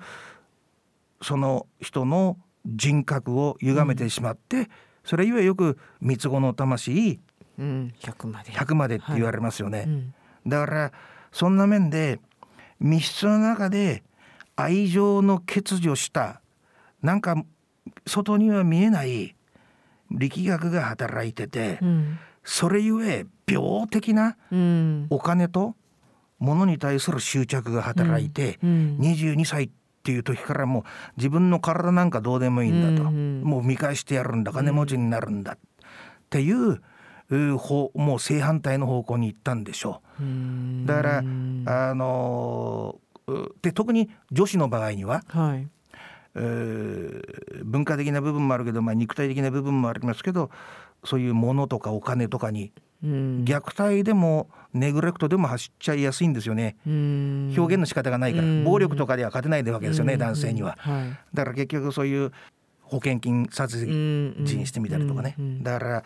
[1.22, 4.70] その人の人格を歪めてしまって、
[5.04, 7.20] それゆえよく三つ子の魂
[7.58, 8.52] うん100まで。
[8.52, 9.86] 100までって言われますよね。
[9.88, 10.14] うん。
[10.48, 10.92] だから
[11.32, 12.20] そんな面で
[12.80, 14.04] 密室の中で
[14.56, 16.42] 愛情の欠如した
[17.02, 17.36] なんか
[18.08, 19.35] 外には見えない
[20.12, 22.20] 力学が働いててうん。
[22.44, 25.08] それゆえ病的なうん。
[25.10, 25.76] お金と
[26.40, 28.98] 物に対する執着が働いてうん。
[29.02, 29.70] 22歳っ
[30.04, 30.84] ていう時からもう
[31.18, 33.10] 自分の体なんかどうでもいいんだと。
[33.10, 34.52] うんもう見返してやるんだ。
[34.52, 35.54] 金持ちになるんだ。
[35.54, 35.58] っ
[36.30, 36.82] ていう
[37.96, 40.24] もう正反対の方向に行ったんでしょう。
[40.24, 40.86] うん。
[40.86, 41.22] だからあ
[41.96, 43.06] のー
[43.64, 45.68] で特に女子の場合には、はい
[46.36, 50.52] えー文化的な部分もあるけど、まあ、肉体的な部分もありますけど
[51.04, 52.72] そういうものとかお金とかに
[53.04, 53.44] うん。
[53.46, 56.76] 虐待でもネグレクトでも走っちゃいやすいんですよね。
[56.86, 57.54] うん。
[57.58, 58.64] 表現の仕方がないから、うん。
[58.64, 60.20] 暴力とかでは勝てないわけですよね、うん。
[60.20, 60.76] 男性には。
[60.80, 62.32] はいだから結局そういう
[62.82, 66.04] 保険金殺人にしてみたりとかね、だから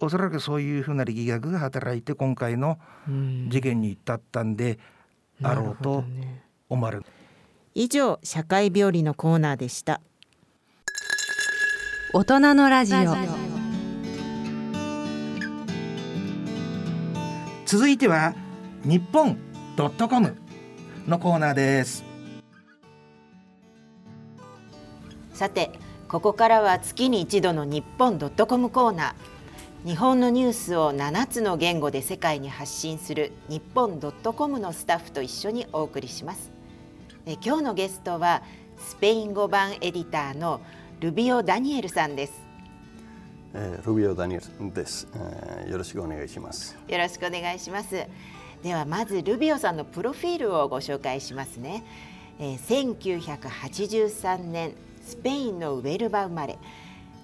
[0.00, 3.48] おそらくそういうふうな力学が働いて今回のうん。
[3.50, 4.78] 事件に至ったんで
[5.42, 6.04] あろうと
[6.68, 7.04] 思われる。
[7.78, 10.00] 以上社会病理のコーナーでした。
[12.14, 13.14] 大人のラジオ。
[17.66, 18.34] 続いては
[18.82, 19.36] 日本
[19.76, 20.38] ドットコム
[21.06, 22.02] のコーナーです。
[25.34, 25.70] さて
[26.08, 29.86] ここからは月に一度の日本ドットコムコーナー。
[29.86, 36.55] 日本のニュースを7つの言語で世界に発信する日本ドットコムのスタッフと一緒にお送りします
[37.28, 38.40] え今日のゲストは
[38.78, 40.60] スペイン語版エディターの
[41.00, 42.32] ルビオ・ダニエルさんです。
[43.52, 46.78] えールビオ・ダニエルです、えーよろしくお願いします。
[46.86, 48.06] よろしくお願いします。
[48.62, 51.82] ではまずルビオさんのプロフィールをご紹介しますね、
[52.38, 54.74] えー1983年
[55.04, 56.56] スペインのウェルバ生まれ。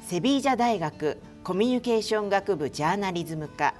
[0.09, 3.73] セビージャ大学コミュニケーション学部ジャーナリズム科。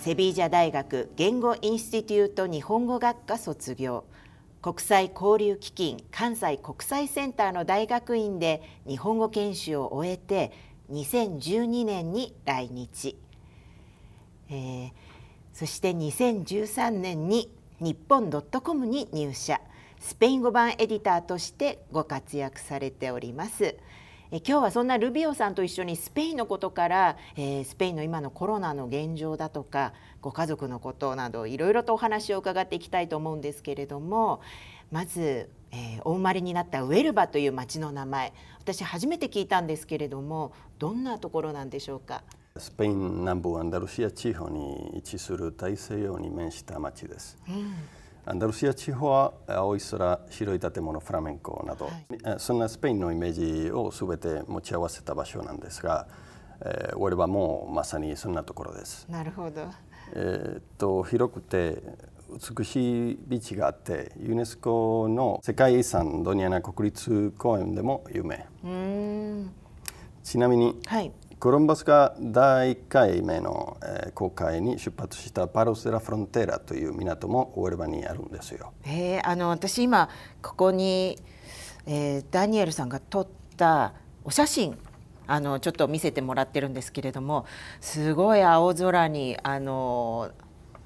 [0.00, 4.02] セビージャ大学言語インスティテュート日本語学科卒業
[4.68, 10.52] 国際交流基金関西国際センターの大学院で日本語研修を終えて
[10.92, 13.16] 2012年に来日、
[14.50, 14.90] えー
[15.54, 17.50] そして2013年に
[17.80, 19.60] 日本ドットコムに入社。
[19.98, 23.74] スペイン語版エディターとしてご活躍されております、
[24.30, 34.42] え今日はそんなルビオさんと一緒にスペインのことから、えー、スペインの今のコロナの現状だとかご家族のことなどいろいろとお話を伺っていきたいと思うんですけれども
[34.92, 42.22] まず、えー、お生まれになったウェルバという町の名前私初めて聞いたんですけれどもどんなところなんでしょうか？
[42.58, 47.38] スペイン南部アンダルシア地方に位置する大西洋に面した町です。
[47.48, 47.74] うん
[48.30, 51.94] アンダルシア地方は青い空、白い建物、フラメンコなど、はい、
[52.36, 56.06] そんなスペインのイメージをすべて持ち合わせた場所なんですが、
[56.60, 59.06] えー、俺はもうまさにそんなところです。
[59.08, 59.62] なるほど。
[60.12, 61.82] えー、っと広くて
[62.58, 68.46] 美しいビーチがあってユネスコの世界遺産ドニアナ国立公園でも有名
[70.22, 78.72] ちなみに、はい、コロンバスが第1回目の、えー、航海に出発したパロス・デラ・フロンテーラという港もオエルバにあるんですよ。
[78.84, 80.08] えあの私今
[80.42, 81.16] ここに、
[81.86, 83.92] えー、ダニエルさんが撮った
[84.24, 84.76] お写真
[85.28, 87.46] あのちょっと見せてもらってるんですけれども
[87.80, 90.30] すごい青空にあの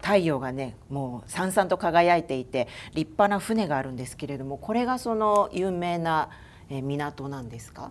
[0.02, 6.28] 太陽がねもうさんさんと輝いていて立派な船があるんですけれどもこれがその有名な
[6.68, 7.90] 港なんですか？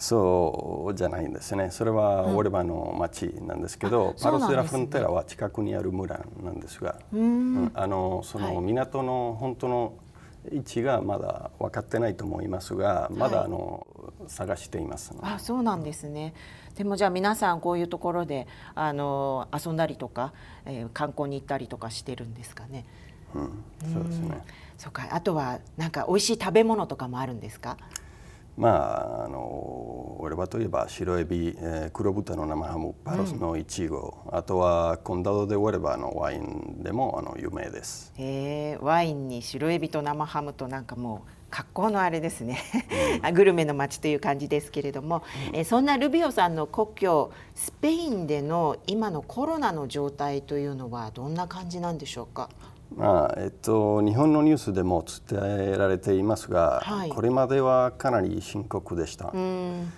[0.00, 1.70] そうじゃないんですね。
[1.70, 9.92] それはオレバの町なんですけど、うん、パロス・デラ・フンテラは近くにある村なんですが、うん、あのその港の本当の
[10.50, 13.86] 位置がまだ分かってないと思いますがまだあの、
[14.18, 16.32] はい、探しています、あそうなんですね。
[16.76, 20.32] でもじゃあ皆さんこういうところであの遊んだりとか、
[20.64, 22.86] えー、観光に行ったりとかしてるんですかね。
[23.34, 24.42] うん、そうですね。
[24.78, 25.08] そうか。
[25.10, 27.76] あとはなんか美味しい食べ物とかもあるんですか？
[28.56, 38.12] まあ、あの俺はといえば白エビ、えー、黒豚の生ハムパロスのいちご、うん、あとはコンダドでオレバのワインでもあの有名です。
[38.16, 42.60] へワインに白エビと生ハムとなんかもう格好のあれですね。
[43.34, 45.22] グルメの街という感じですけれども、
[45.52, 52.50] うん、えそんなルビオさんの故郷スペインでの今のコロナの状態というのはどんな感じなんでしょうか？
[52.96, 59.30] まあえっと、日本のニュースでも伝えられていますが、はい、これまではかなり深刻でした。
[59.32, 59.92] うん。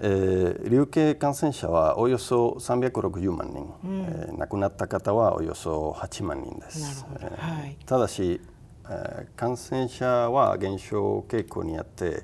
[0.00, 7.04] えー、流形感染者はおよそ360万人、うん、えー、亡くなった方はおよそ8万人です。
[7.20, 8.40] えーはい、ただし、
[8.88, 12.22] えー、感染者は減少傾向にあって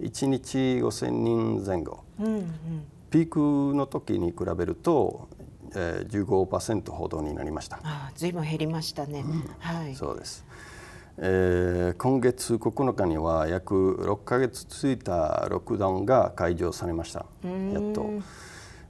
[0.00, 2.52] 1日5000人前後、うんうん、
[3.10, 5.28] ピークの時に比べると
[5.74, 7.80] えー、15%ほどになりました。
[7.82, 9.20] あずいぶん減りましたね。
[9.20, 9.94] うん、はい。
[9.94, 10.44] そうです。
[11.18, 17.26] えー、今月9日には約6か月続いたロックダウンが解除されました。
[17.44, 18.10] やっと。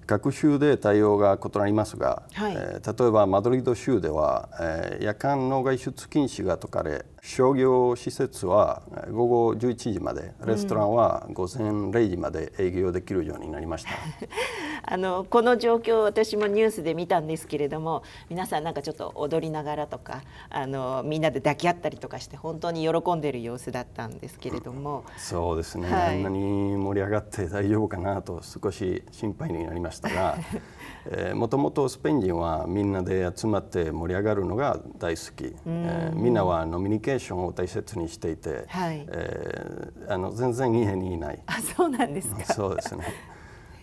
[0.07, 13.91] 各州で対応が異なりますが、はい、えー、例えばマドリード州では、えー、夜間の外出禁止が解かれ商業施設は午後11時までレストランは午前0時まで営業できるようになりました。
[14.83, 30.39] あのこの状況私もニュースで見たんですけれども皆さんなんかちょっと踊りながらとかあのみんなで抱き合ったりとかして本当に喜んでいる様子だったんですけれども、うん、そうですね、はい、あんなに盛り上がって大丈夫かなと少し心配になりましたが
[31.35, 41.43] もともとスペイン人はみんなで集まって盛り上がるのが大好き、えー、みんなはノミニケーションを大切にしていて、はい、えー、あの全然家にいない。
[41.47, 42.45] あそうなんですか。
[42.45, 43.05] そうですね。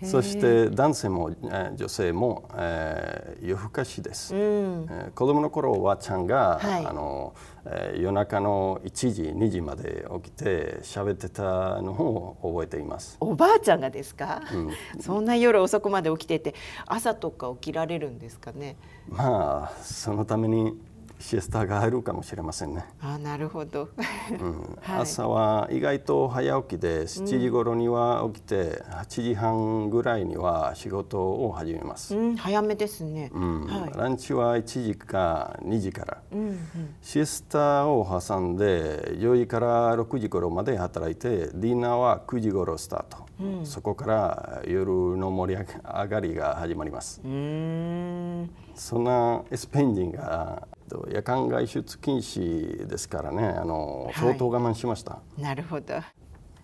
[0.04, 1.32] そして男性も
[1.76, 7.34] 女性も、えー、夜更かしです、うん、えー、子供の頃おばあちゃんが、はい、あの
[7.70, 13.18] えー、夜中の1時2時まで起きて喋ってたのを覚えています。
[13.20, 14.72] おばあちゃんがですか、うん、
[15.02, 16.56] そんな夜遅くまで起きてて
[16.86, 18.78] 朝とか起きられるんですかね？
[19.10, 20.80] まあそのために
[21.20, 22.86] シエスタが入るかもしれませんね。
[23.02, 23.90] あなるほど、
[24.40, 24.78] うん。
[24.82, 32.16] はい、朝は意外と早起きで7時頃には起きて8時半ぐらいには仕事を始めます。
[32.16, 33.66] うん、早めですね、うん。
[33.66, 36.60] はい、ランチは1時か2時から、うんうん、
[37.02, 47.22] シエスタを挟んで4時から6時頃まで働いてディナーは9時頃スタート、うん、そこから夜の盛り上がりが始まります。
[47.26, 48.50] うん。
[48.76, 50.68] そんなスペイン人が
[51.12, 55.20] 夜間外出禁止ですからねあの、相当我慢しました。
[55.38, 55.96] なるほど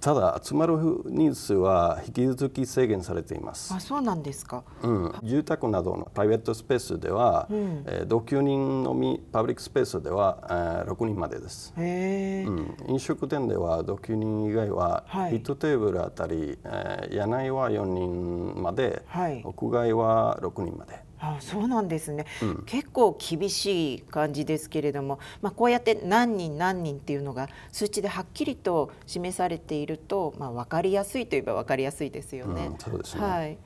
[0.03, 3.73] ただ集まる人数は引き続き制限されています。
[3.73, 4.65] あ、そうなんですか。
[4.81, 11.73] うん、住宅などのプライベートスペースでは、うん、えー、同居人のみパブリックスペースでは、えー、6人までです。
[11.77, 20.99] へうん、飲食店では同居人以外は1テーブルあたり、えー、屋内は4人まで、はい、屋外は6人まで。
[21.25, 32.67] あそうなんですね、うん、結構厳しい感じですけれども、まあ、こうやって何人何人っていうのが数値ではっきりと示されていると、まあ、分かりやすいといえば分かりやすいですよね。
[32.67, 33.21] うん、そうですね。
[33.21, 33.57] はい、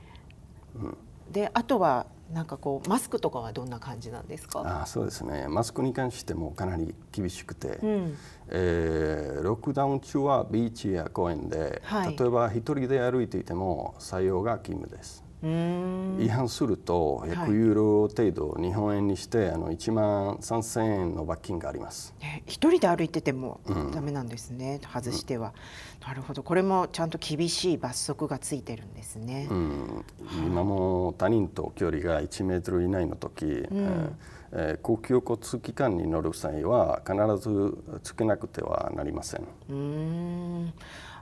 [0.76, 0.98] うん、
[1.32, 4.82] であとはなんかこうマスクとかはどんな感じなんですか？
[4.82, 5.48] あそうですね。
[5.48, 8.18] マスクに関してもかなり厳しくて、うん、
[8.50, 15.24] えー、ロックダウン中はビーチや公園で、はい、例えば一人で歩いていても採用が義務です。
[15.44, 22.16] 違反すると100ユーロ程度、日本円にしてあの1万3000円の罰金があります。
[22.48, 23.62] 一人で歩いてても
[23.94, 25.54] ダメなんですね、うん、外しては。
[26.08, 29.48] なるほどこれもちゃんと厳しい罰則がついてるんですね。
[29.52, 30.06] うん、
[30.46, 34.18] 今も他人と距離が1メートル以内の時、うん
[34.54, 39.48] えー、公共交通機関に乗る際は必ずつけなくてはなりません。
[39.70, 40.74] うん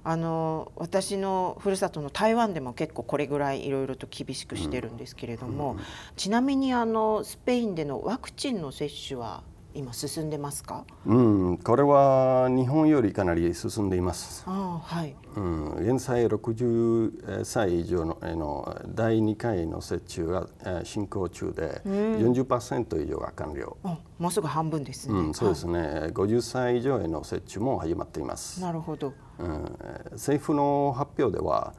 [0.08, 5.84] あの私のふるさとの台湾でも結構これぐらいいろいろと厳しくしてるんですけれども、うんうん、
[6.16, 9.42] ちなみにあのスペインでのワクチンの接種は
[9.74, 10.86] 今進んでますか？
[11.06, 14.44] うん、これは日本よりかなり進んでいます。
[14.48, 15.16] あはい。
[15.36, 20.48] うん、現在60歳以上のの第2回の接種が
[20.86, 21.94] 進行中で、うん、
[22.34, 23.76] 40%以上が完了。
[24.18, 25.20] もうすぐ半分ですね。
[25.20, 25.80] うん、そうですね。
[25.80, 28.62] はい、50歳以上への接種も始まっています。
[28.62, 29.14] なるほど。
[29.40, 29.78] うん、
[30.12, 31.74] 政府の発表では。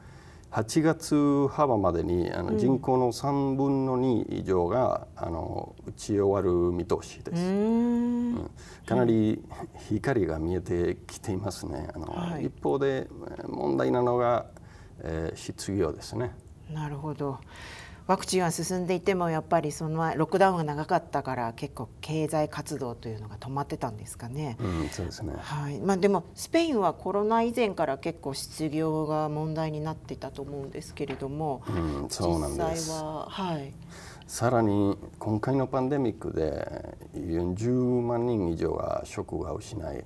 [0.51, 7.41] 8月幅までにあの人口の3分の2以上が、あの打ち終わる見通しです。
[7.41, 8.49] うん、
[8.85, 9.41] かなり
[9.89, 11.89] 光が見えてきていますね。
[11.93, 13.07] あの、はい、一方で
[13.47, 14.45] 問題なのが、
[15.01, 16.33] えー、失業ですね。
[16.71, 17.39] なるほど。
[18.07, 24.55] ワクチンは進んでいてもやっぱりそのロックダウンが長かったから結構経済活動というのが止まってたんですかね。
[24.59, 25.33] うん、そうですね。
[25.37, 25.79] はい。
[25.79, 32.89] まあでもスペインはコロナ以前から結構失業が問題になっていたと思うんですけれども、うん、そうなんです。
[32.89, 33.73] 実際ははい。
[34.27, 40.03] さらに今回のパンデミックで40万人以上が職が失い、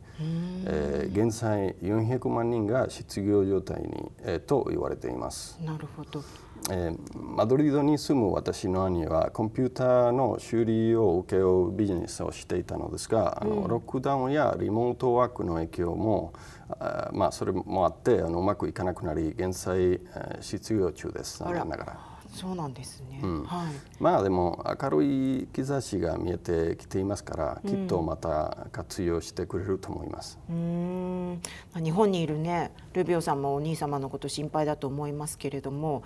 [0.67, 5.59] えー、現在400万人が失業状態に、えー、と言われています。
[5.63, 6.23] なるほど。
[6.69, 16.33] えー、マドリードに住む私の兄はコンピューターの修理を請け負うビジネスをしていたのですが、うん、あのロックダウンやリモートワークの影響も
[16.79, 21.39] あまあそれもあってあのうまくいかなくなり現在、えー、失業中です。
[21.39, 22.10] 残念ながら。
[22.31, 30.39] そうなんですね、うん、はい、まあでも明るい兆しが見えてきていますから、きっとまた活用してくれると思います。
[30.49, 31.41] うん、
[31.73, 36.03] まあ、日本にいるねルビオさんもお兄様のこと心配だと思いますけれども、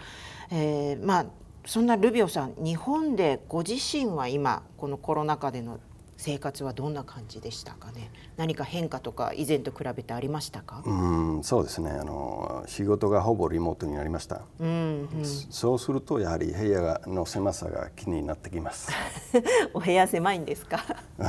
[0.52, 1.26] えー、まあ
[1.66, 5.80] そんなルビオさん日本でご自身は今このコロナ禍での
[6.26, 8.10] 生活はどんな感じでしたかね？
[8.36, 10.82] 何か変化とか以前と比べてありましたか？
[10.84, 10.92] う
[11.40, 11.92] んそうですね。
[11.92, 18.90] あの仕事がほぼリモートになりました、うんうん、そうするとやはり部屋の狭さが気になってきます。
[19.76, 20.80] お部屋狭いんですか？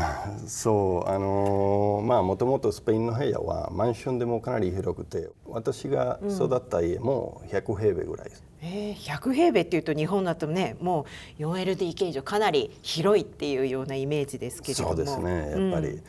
[0.49, 11.07] そうあのまあもともとスペインの部屋はマンションでもかなり広くて私が育った家も100平米ぐらいです、うんえー、100平米っていうと日本だとねも
[11.39, 14.89] う 4LDK 以上かなり広いっていうようなイメージですけれども。
[14.91, 15.51] そうですね。
[15.51, 16.03] やっぱり、うん、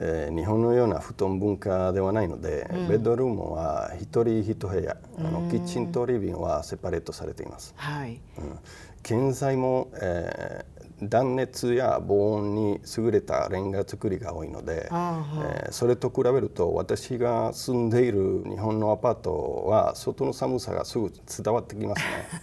[0.00, 7.74] えー、日本のような布団文化ではないので、うん、ベッドルームは一人一部屋あのキッチンとリビングはセパレートされています。
[7.76, 8.58] はい、うん、
[9.02, 22.02] 建材も、えー断熱や防音に優れたレンガ造りが多いので、えー、それと比べると私が住んでいる日本のアパートは外の寒さがすぐ伝わってきます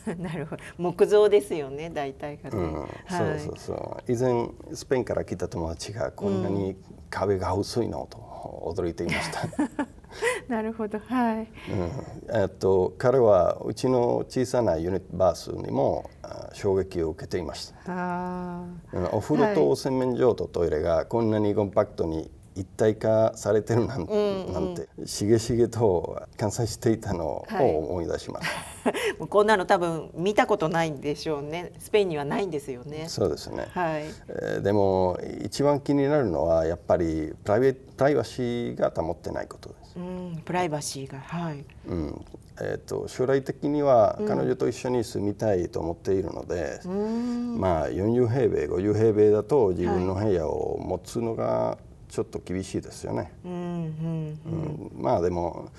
[0.10, 0.16] ね。
[0.20, 0.64] なるほど。
[0.78, 2.82] 木造ですよね大体がね、うん。
[2.82, 4.12] はい、そうそうそう。
[4.12, 6.76] 以前スペインから来た友達がこんなに
[7.10, 9.48] 壁が薄いのと驚いていました。
[10.48, 11.48] なるほど、はい。
[11.72, 16.10] うん、えっと彼はうちの小さなユニットバースにも
[16.54, 17.76] 衝撃を受けていました。
[17.88, 18.66] あ
[19.12, 27.46] お風呂と洗面所とトイレがこんなにコンパクトに一体化されてるなんうんうん、なんてしげしげと観察していたのを
[27.90, 28.50] 思い出します、
[28.84, 31.72] はい、こんなの多分見たことないんでしょうね。
[31.80, 33.06] スペインにはないんですよね。
[33.08, 34.04] そうですね、はい。
[34.28, 42.26] えー、でも一番気になるのはやっぱりプライベプライバシーが保ってないことです、うん、プライバシーがはい、うん。
[42.60, 53.32] えーと、将来的には彼女と一緒に住みたいと思っているので、うん、まあ40平米50平米だと自分の部屋を持つのが、はいちょっと厳しいですよね。
[53.46, 55.70] うんうんうん、まあでも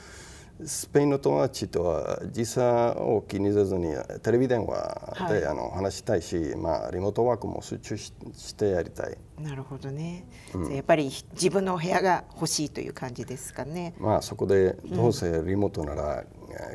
[0.65, 8.13] スペインの友達とは時差を気にせずにテレビ電話で、はい、あの話したいし、まあ、リモートワークも集中し
[8.57, 9.17] てやりたい。
[9.41, 10.25] なるほどね、
[10.55, 13.95] うん、やっぱり自分の部屋が欲しいという感じですかね。
[13.99, 16.25] まあそこでどうせリモートなら、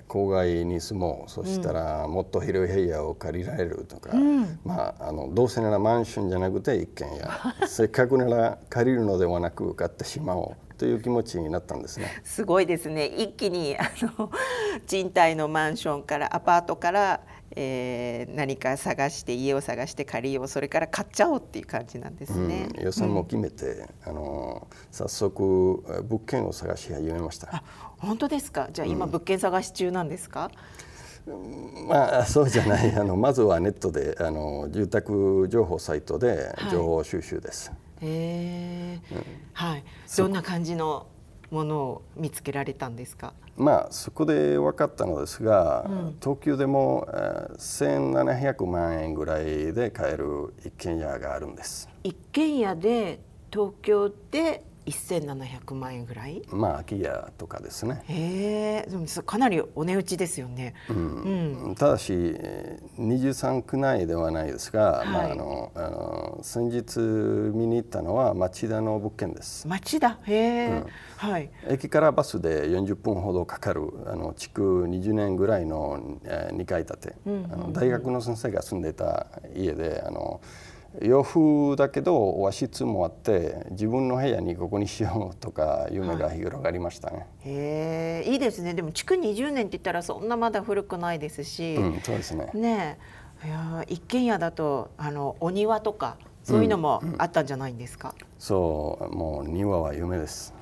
[0.07, 12.21] 郊外に住もうそしたらもっと広い部屋を借りられるとか、うん、まああのどうせならマンションじゃなくて一軒家せっかくなら借りるのではなく買ってしまおうという気持ちになったんですね。
[12.23, 13.07] すごいですね。
[13.07, 14.31] 一気にあの
[14.85, 17.21] 賃貸のマンションからアパートから、
[17.55, 22.69] えー、何か探して家を探して借りようそれから買っちゃおうっていう感じなんですね。
[22.77, 27.63] うん、予算も決めて、うん、あの早速物件を探し始めました。
[27.99, 28.69] 本当ですか？
[28.71, 30.51] じゃあ今物件探し中なんですか？
[31.87, 32.95] まあそうじゃない。
[32.95, 37.69] あのまずはネットであの住宅情報サイトで情報収集です。
[37.69, 39.23] はいへえ、うん、
[39.53, 39.83] はい。
[40.15, 41.07] どんな感じの
[41.49, 43.33] ものを見つけられたんですか？
[43.55, 51.89] まあそこで分かったのですが、うん、東京でも、えー、1700万円ぐらいで買える一軒家があるんです。
[52.03, 53.19] 一軒家で
[53.51, 56.41] 東京で1700万円ぐらい？
[56.49, 58.03] まあ空き家とかですね。
[58.07, 60.95] へえでもかなりお値打ちですよね、うん、
[61.67, 62.13] うん、ただし
[62.97, 69.67] 23区内ではないですが、はい、まあ、あのあの先日見に行ったのは町田の物件です。
[69.67, 70.19] 町田？
[70.23, 70.85] へえ、うん、
[71.17, 80.41] はい、駅からバスで40分ほどかかるあの築20年ぐらいの、えー、2階建て、うんうんうん、あの大学の先生が住んでた家であの
[81.01, 87.17] 洋風だけど和室もあって自分の部屋にここにしようとか夢が広がりましたね。
[87.17, 88.73] はい、へえいいですね。
[88.73, 92.49] でも築20年って言ったらそんなまだ古くないですし、うん、そうですね。
[92.53, 92.97] ね
[93.45, 96.17] いや一軒家だとあのお庭とか
[96.47, 100.53] そういうのもあったんじゃないんですか、うんうん、そうもう庭は夢です。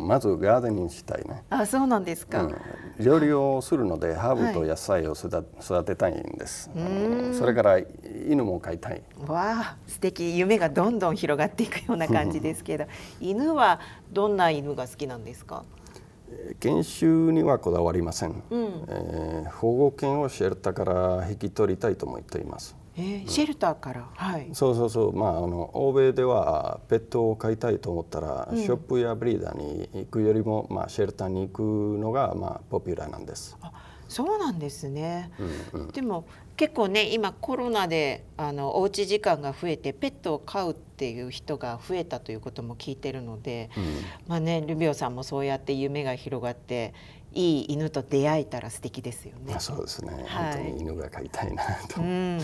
[0.00, 1.44] まずガーデニングしたいね。
[1.50, 2.56] あそうなんですか、うん、
[2.98, 6.70] 料理をするのでハーブと野菜を育,、育てたいんです、
[7.38, 7.78] それから
[8.28, 9.02] 犬も飼いたい。
[9.26, 10.38] わあ素敵。
[10.38, 12.86] 夢がどんどん広がっていくような感じですけど。
[13.20, 15.64] 犬はどんな犬が好きなんですか？
[16.60, 25.16] 研修にはこだわりません、うん、えー、保護犬をシェルターから引き取りたいと思っていますえー、シェルターから、はい、そうそうそう。
[25.16, 31.62] まああの欧米ではペットを飼いたいと思ったら、うん、ショップやブリーダーに行くよりも、まあ、シェルターに行く
[31.98, 33.56] のが、まあ、ポピュラーなんです。
[33.62, 33.72] あ
[34.08, 35.30] そうなんですね、
[35.72, 36.26] うんうん、でも
[36.58, 43.84] 結構ね今コロナであのおうち時間が増えてペットを飼うっていう人が増えたということも聞いてるので、うん、
[44.28, 46.92] まあねルビオさんもそうやって夢が広がって
[47.32, 49.56] いい犬と出会えたら素敵ですよね。
[49.58, 52.40] そうですね、はい、本当に犬が飼いたいなと、うん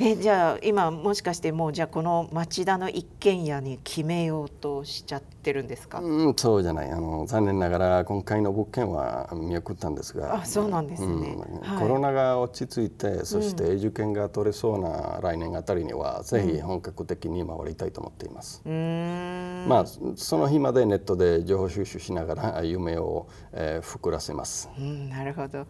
[0.00, 6.90] えじゃあ今もしかしてもうじゃあこの町田の一軒家に決めようとしちゃってるんですか、うん、そうじゃない。
[6.90, 10.36] あの残念ながら今回の物件は見送ったんですが。
[10.36, 19.84] あそうなんですね、うんはい、コロナが落ち着いてそして永住権が取れそうな来年あたりには、ぜひ本格的に回りたいと思っています、うん、まあ
[20.16, 25.66] その日までネットで情報収集しながら夢を、えー、膨らせます、うん、なるほど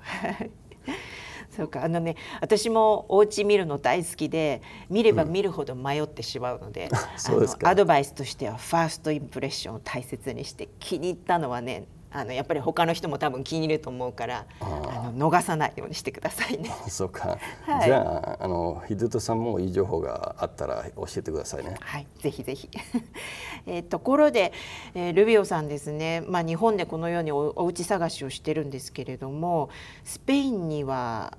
[1.59, 1.82] そうか。
[1.82, 6.88] あのね私もお家見るの大好きで見れば見るほど迷ってしまうので
[7.32, 16.70] うん、アドバイスとしてはファーストインプレッションを大切にして気に入ったのはねあのやっぱり他の人も多分気に入ると思うからあの逃さないようにしてくださいね。
[16.88, 21.74] そうか、はい、じゃああの秀人さんもいい情報があったら教えてくださいね。
[21.80, 22.70] はいぜひぜひ。
[23.66, 24.52] えところで、
[24.94, 29.68] えー、ルビオさんですね、まあ、日本でこのようにおお家探しをしてるんですけれども
[30.04, 31.36] スペインには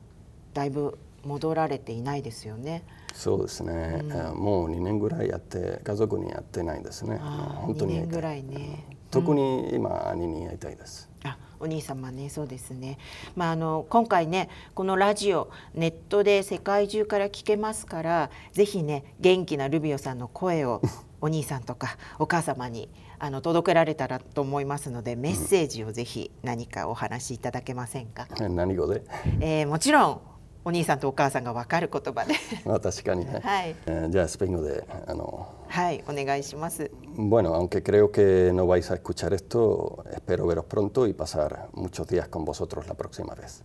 [0.54, 2.84] だいぶ戻られていないですよね。
[3.14, 7.18] そうですね、うん、もう2年ぐらいやって家族にやってないですね。
[7.18, 8.86] 本当に2年ぐらいね。
[9.12, 11.10] 特に今、兄に会いたいです。
[11.24, 12.30] あお兄様ね。
[12.30, 12.98] そうですね、
[13.36, 20.82] まあ、あの今回ねこのラジオネットで世界中から聞けますからぜひね元気なルビオさんの声を
[21.20, 22.88] お兄さんとかお母様に
[23.20, 29.04] あの届けられたらと思いますのでメッセージをぜひ何かお話しいただけませんか、何語で、
[29.42, 30.22] えー、もちろん
[30.66, 32.36] お兄さんとお母さんが分かる言葉で
[32.66, 33.40] まあ確かにね。
[33.42, 33.76] はい。
[33.86, 35.48] えー、じゃあスペイン語であの。
[35.68, 36.92] はい、お願いします。
[37.16, 42.28] Bueno, aunque creo que no vais a escuchar esto, espero veros pronto y pasar muchos días
[42.28, 43.64] con vosotros la próxima vez.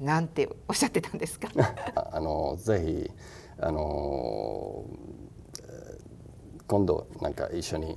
[0.00, 1.48] なんておっしゃってたんですか。
[2.12, 3.10] あのぜひ
[3.58, 4.84] あの
[6.66, 7.96] 今度なんか一緒に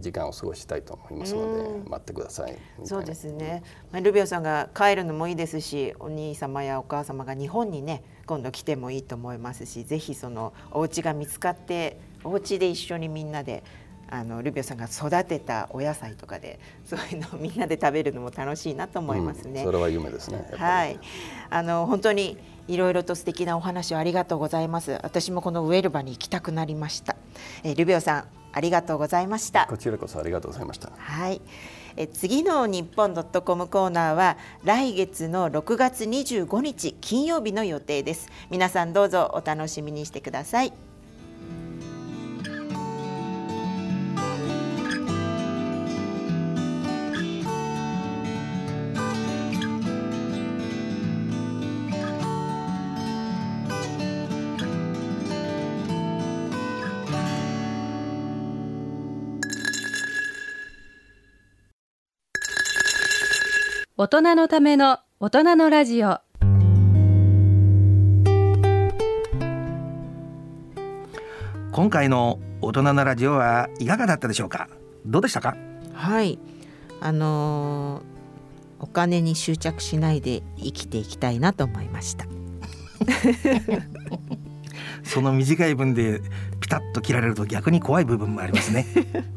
[0.00, 3.62] 時間を過ごしたいと思いますので待ってくださいそうですね、
[3.92, 13.62] まあ、ルビオさんが帰るのもいいですしお兄様やお母様が日本にね今度来てもいいと思いますしぜひそのお家が見つかってお家で一緒にみんなで
[14.08, 19.60] あのルビオさんが育てたお野菜とかで そういうのをみんなで食べるのも楽しいなと思いますね。
[19.60, 20.48] うん、それは夢ですね。
[20.52, 20.98] はい、
[21.50, 22.38] あの本当に
[22.68, 24.98] いろいろと素敵なお話をありがとうございます。
[25.02, 27.16] 私もこのウェルバに行きたくなりました。
[27.62, 29.66] えー、ルビオさんありがとうございました。
[29.66, 30.90] こちらこそありがとうございました。
[30.96, 31.40] はい。
[31.96, 40.85] え次の日本ドットコムコーナーは来月の6月25日金曜日の予定です皆さんどうぞお楽しみにしてください
[64.06, 66.20] 大人のための大人のラジオ。
[71.72, 74.68] 今回の大人のラジオはいかがだったでしょうか？
[75.06, 75.56] どうでしたか？
[75.92, 76.38] はい。
[77.00, 82.26] あのー、お金に執着しないで生きていきたいなと思いました。
[85.02, 86.20] その短い分で
[86.66, 88.86] ピタッと切られると逆に怖い部分もありますね。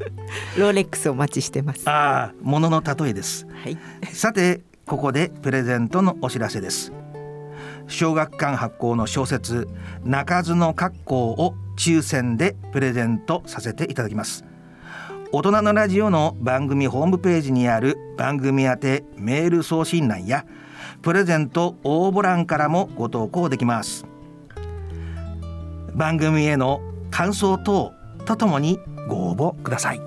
[0.58, 1.88] ロレックスお待ちしてます。
[1.88, 3.78] ああものの例えです、はい、
[4.12, 6.92] さてここでプレゼントのお知らせです。
[7.88, 9.68] 小学館発行の小説
[10.04, 14.44] 泣かずの格好を抽選でプレゼントさせていただきます。
[15.32, 20.48] 大人のラジオの番組ホームページにある番組宛てメール送信欄や
[21.04, 24.08] プレゼント応募欄からもご投稿できます。
[25.94, 27.93] 番組への感想等
[28.26, 30.01] とともにご応募ください。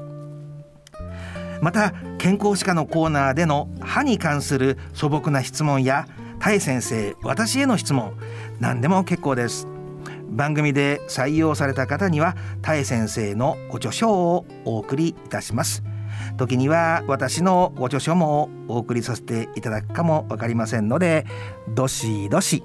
[1.61, 6.09] また健康歯科のコーナーでの歯に関する素朴な質問や
[6.41, 8.15] 田江先生私への質問
[8.59, 9.69] 何でも結構です。
[10.29, 15.85] 番組で採用された方には田江先生のご著書をお送りいたします。
[16.37, 21.27] 時には私のご著書もお送りさせていただくかもわかりませんので
[21.69, 22.63] どしどし。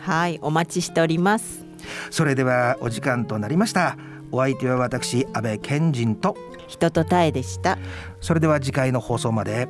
[0.00, 1.69] はいお待ちしております。
[2.10, 3.96] それではお時間となりました。
[4.32, 6.36] お相手は私安倍賢人と。
[6.68, 7.78] 人とたえでした。
[8.20, 9.68] それでは次回の放送まで。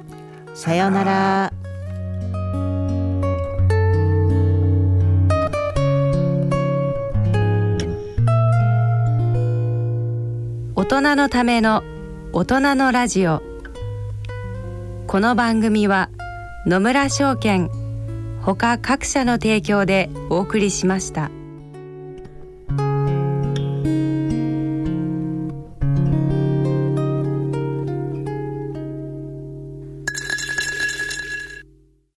[0.54, 1.52] さようなら。
[10.76, 11.82] 大人のための
[12.32, 13.42] 大人のラジオ。
[15.06, 16.10] この番組は
[16.66, 17.70] 野村証券
[18.42, 21.30] ほか各社の提供でお送りしました。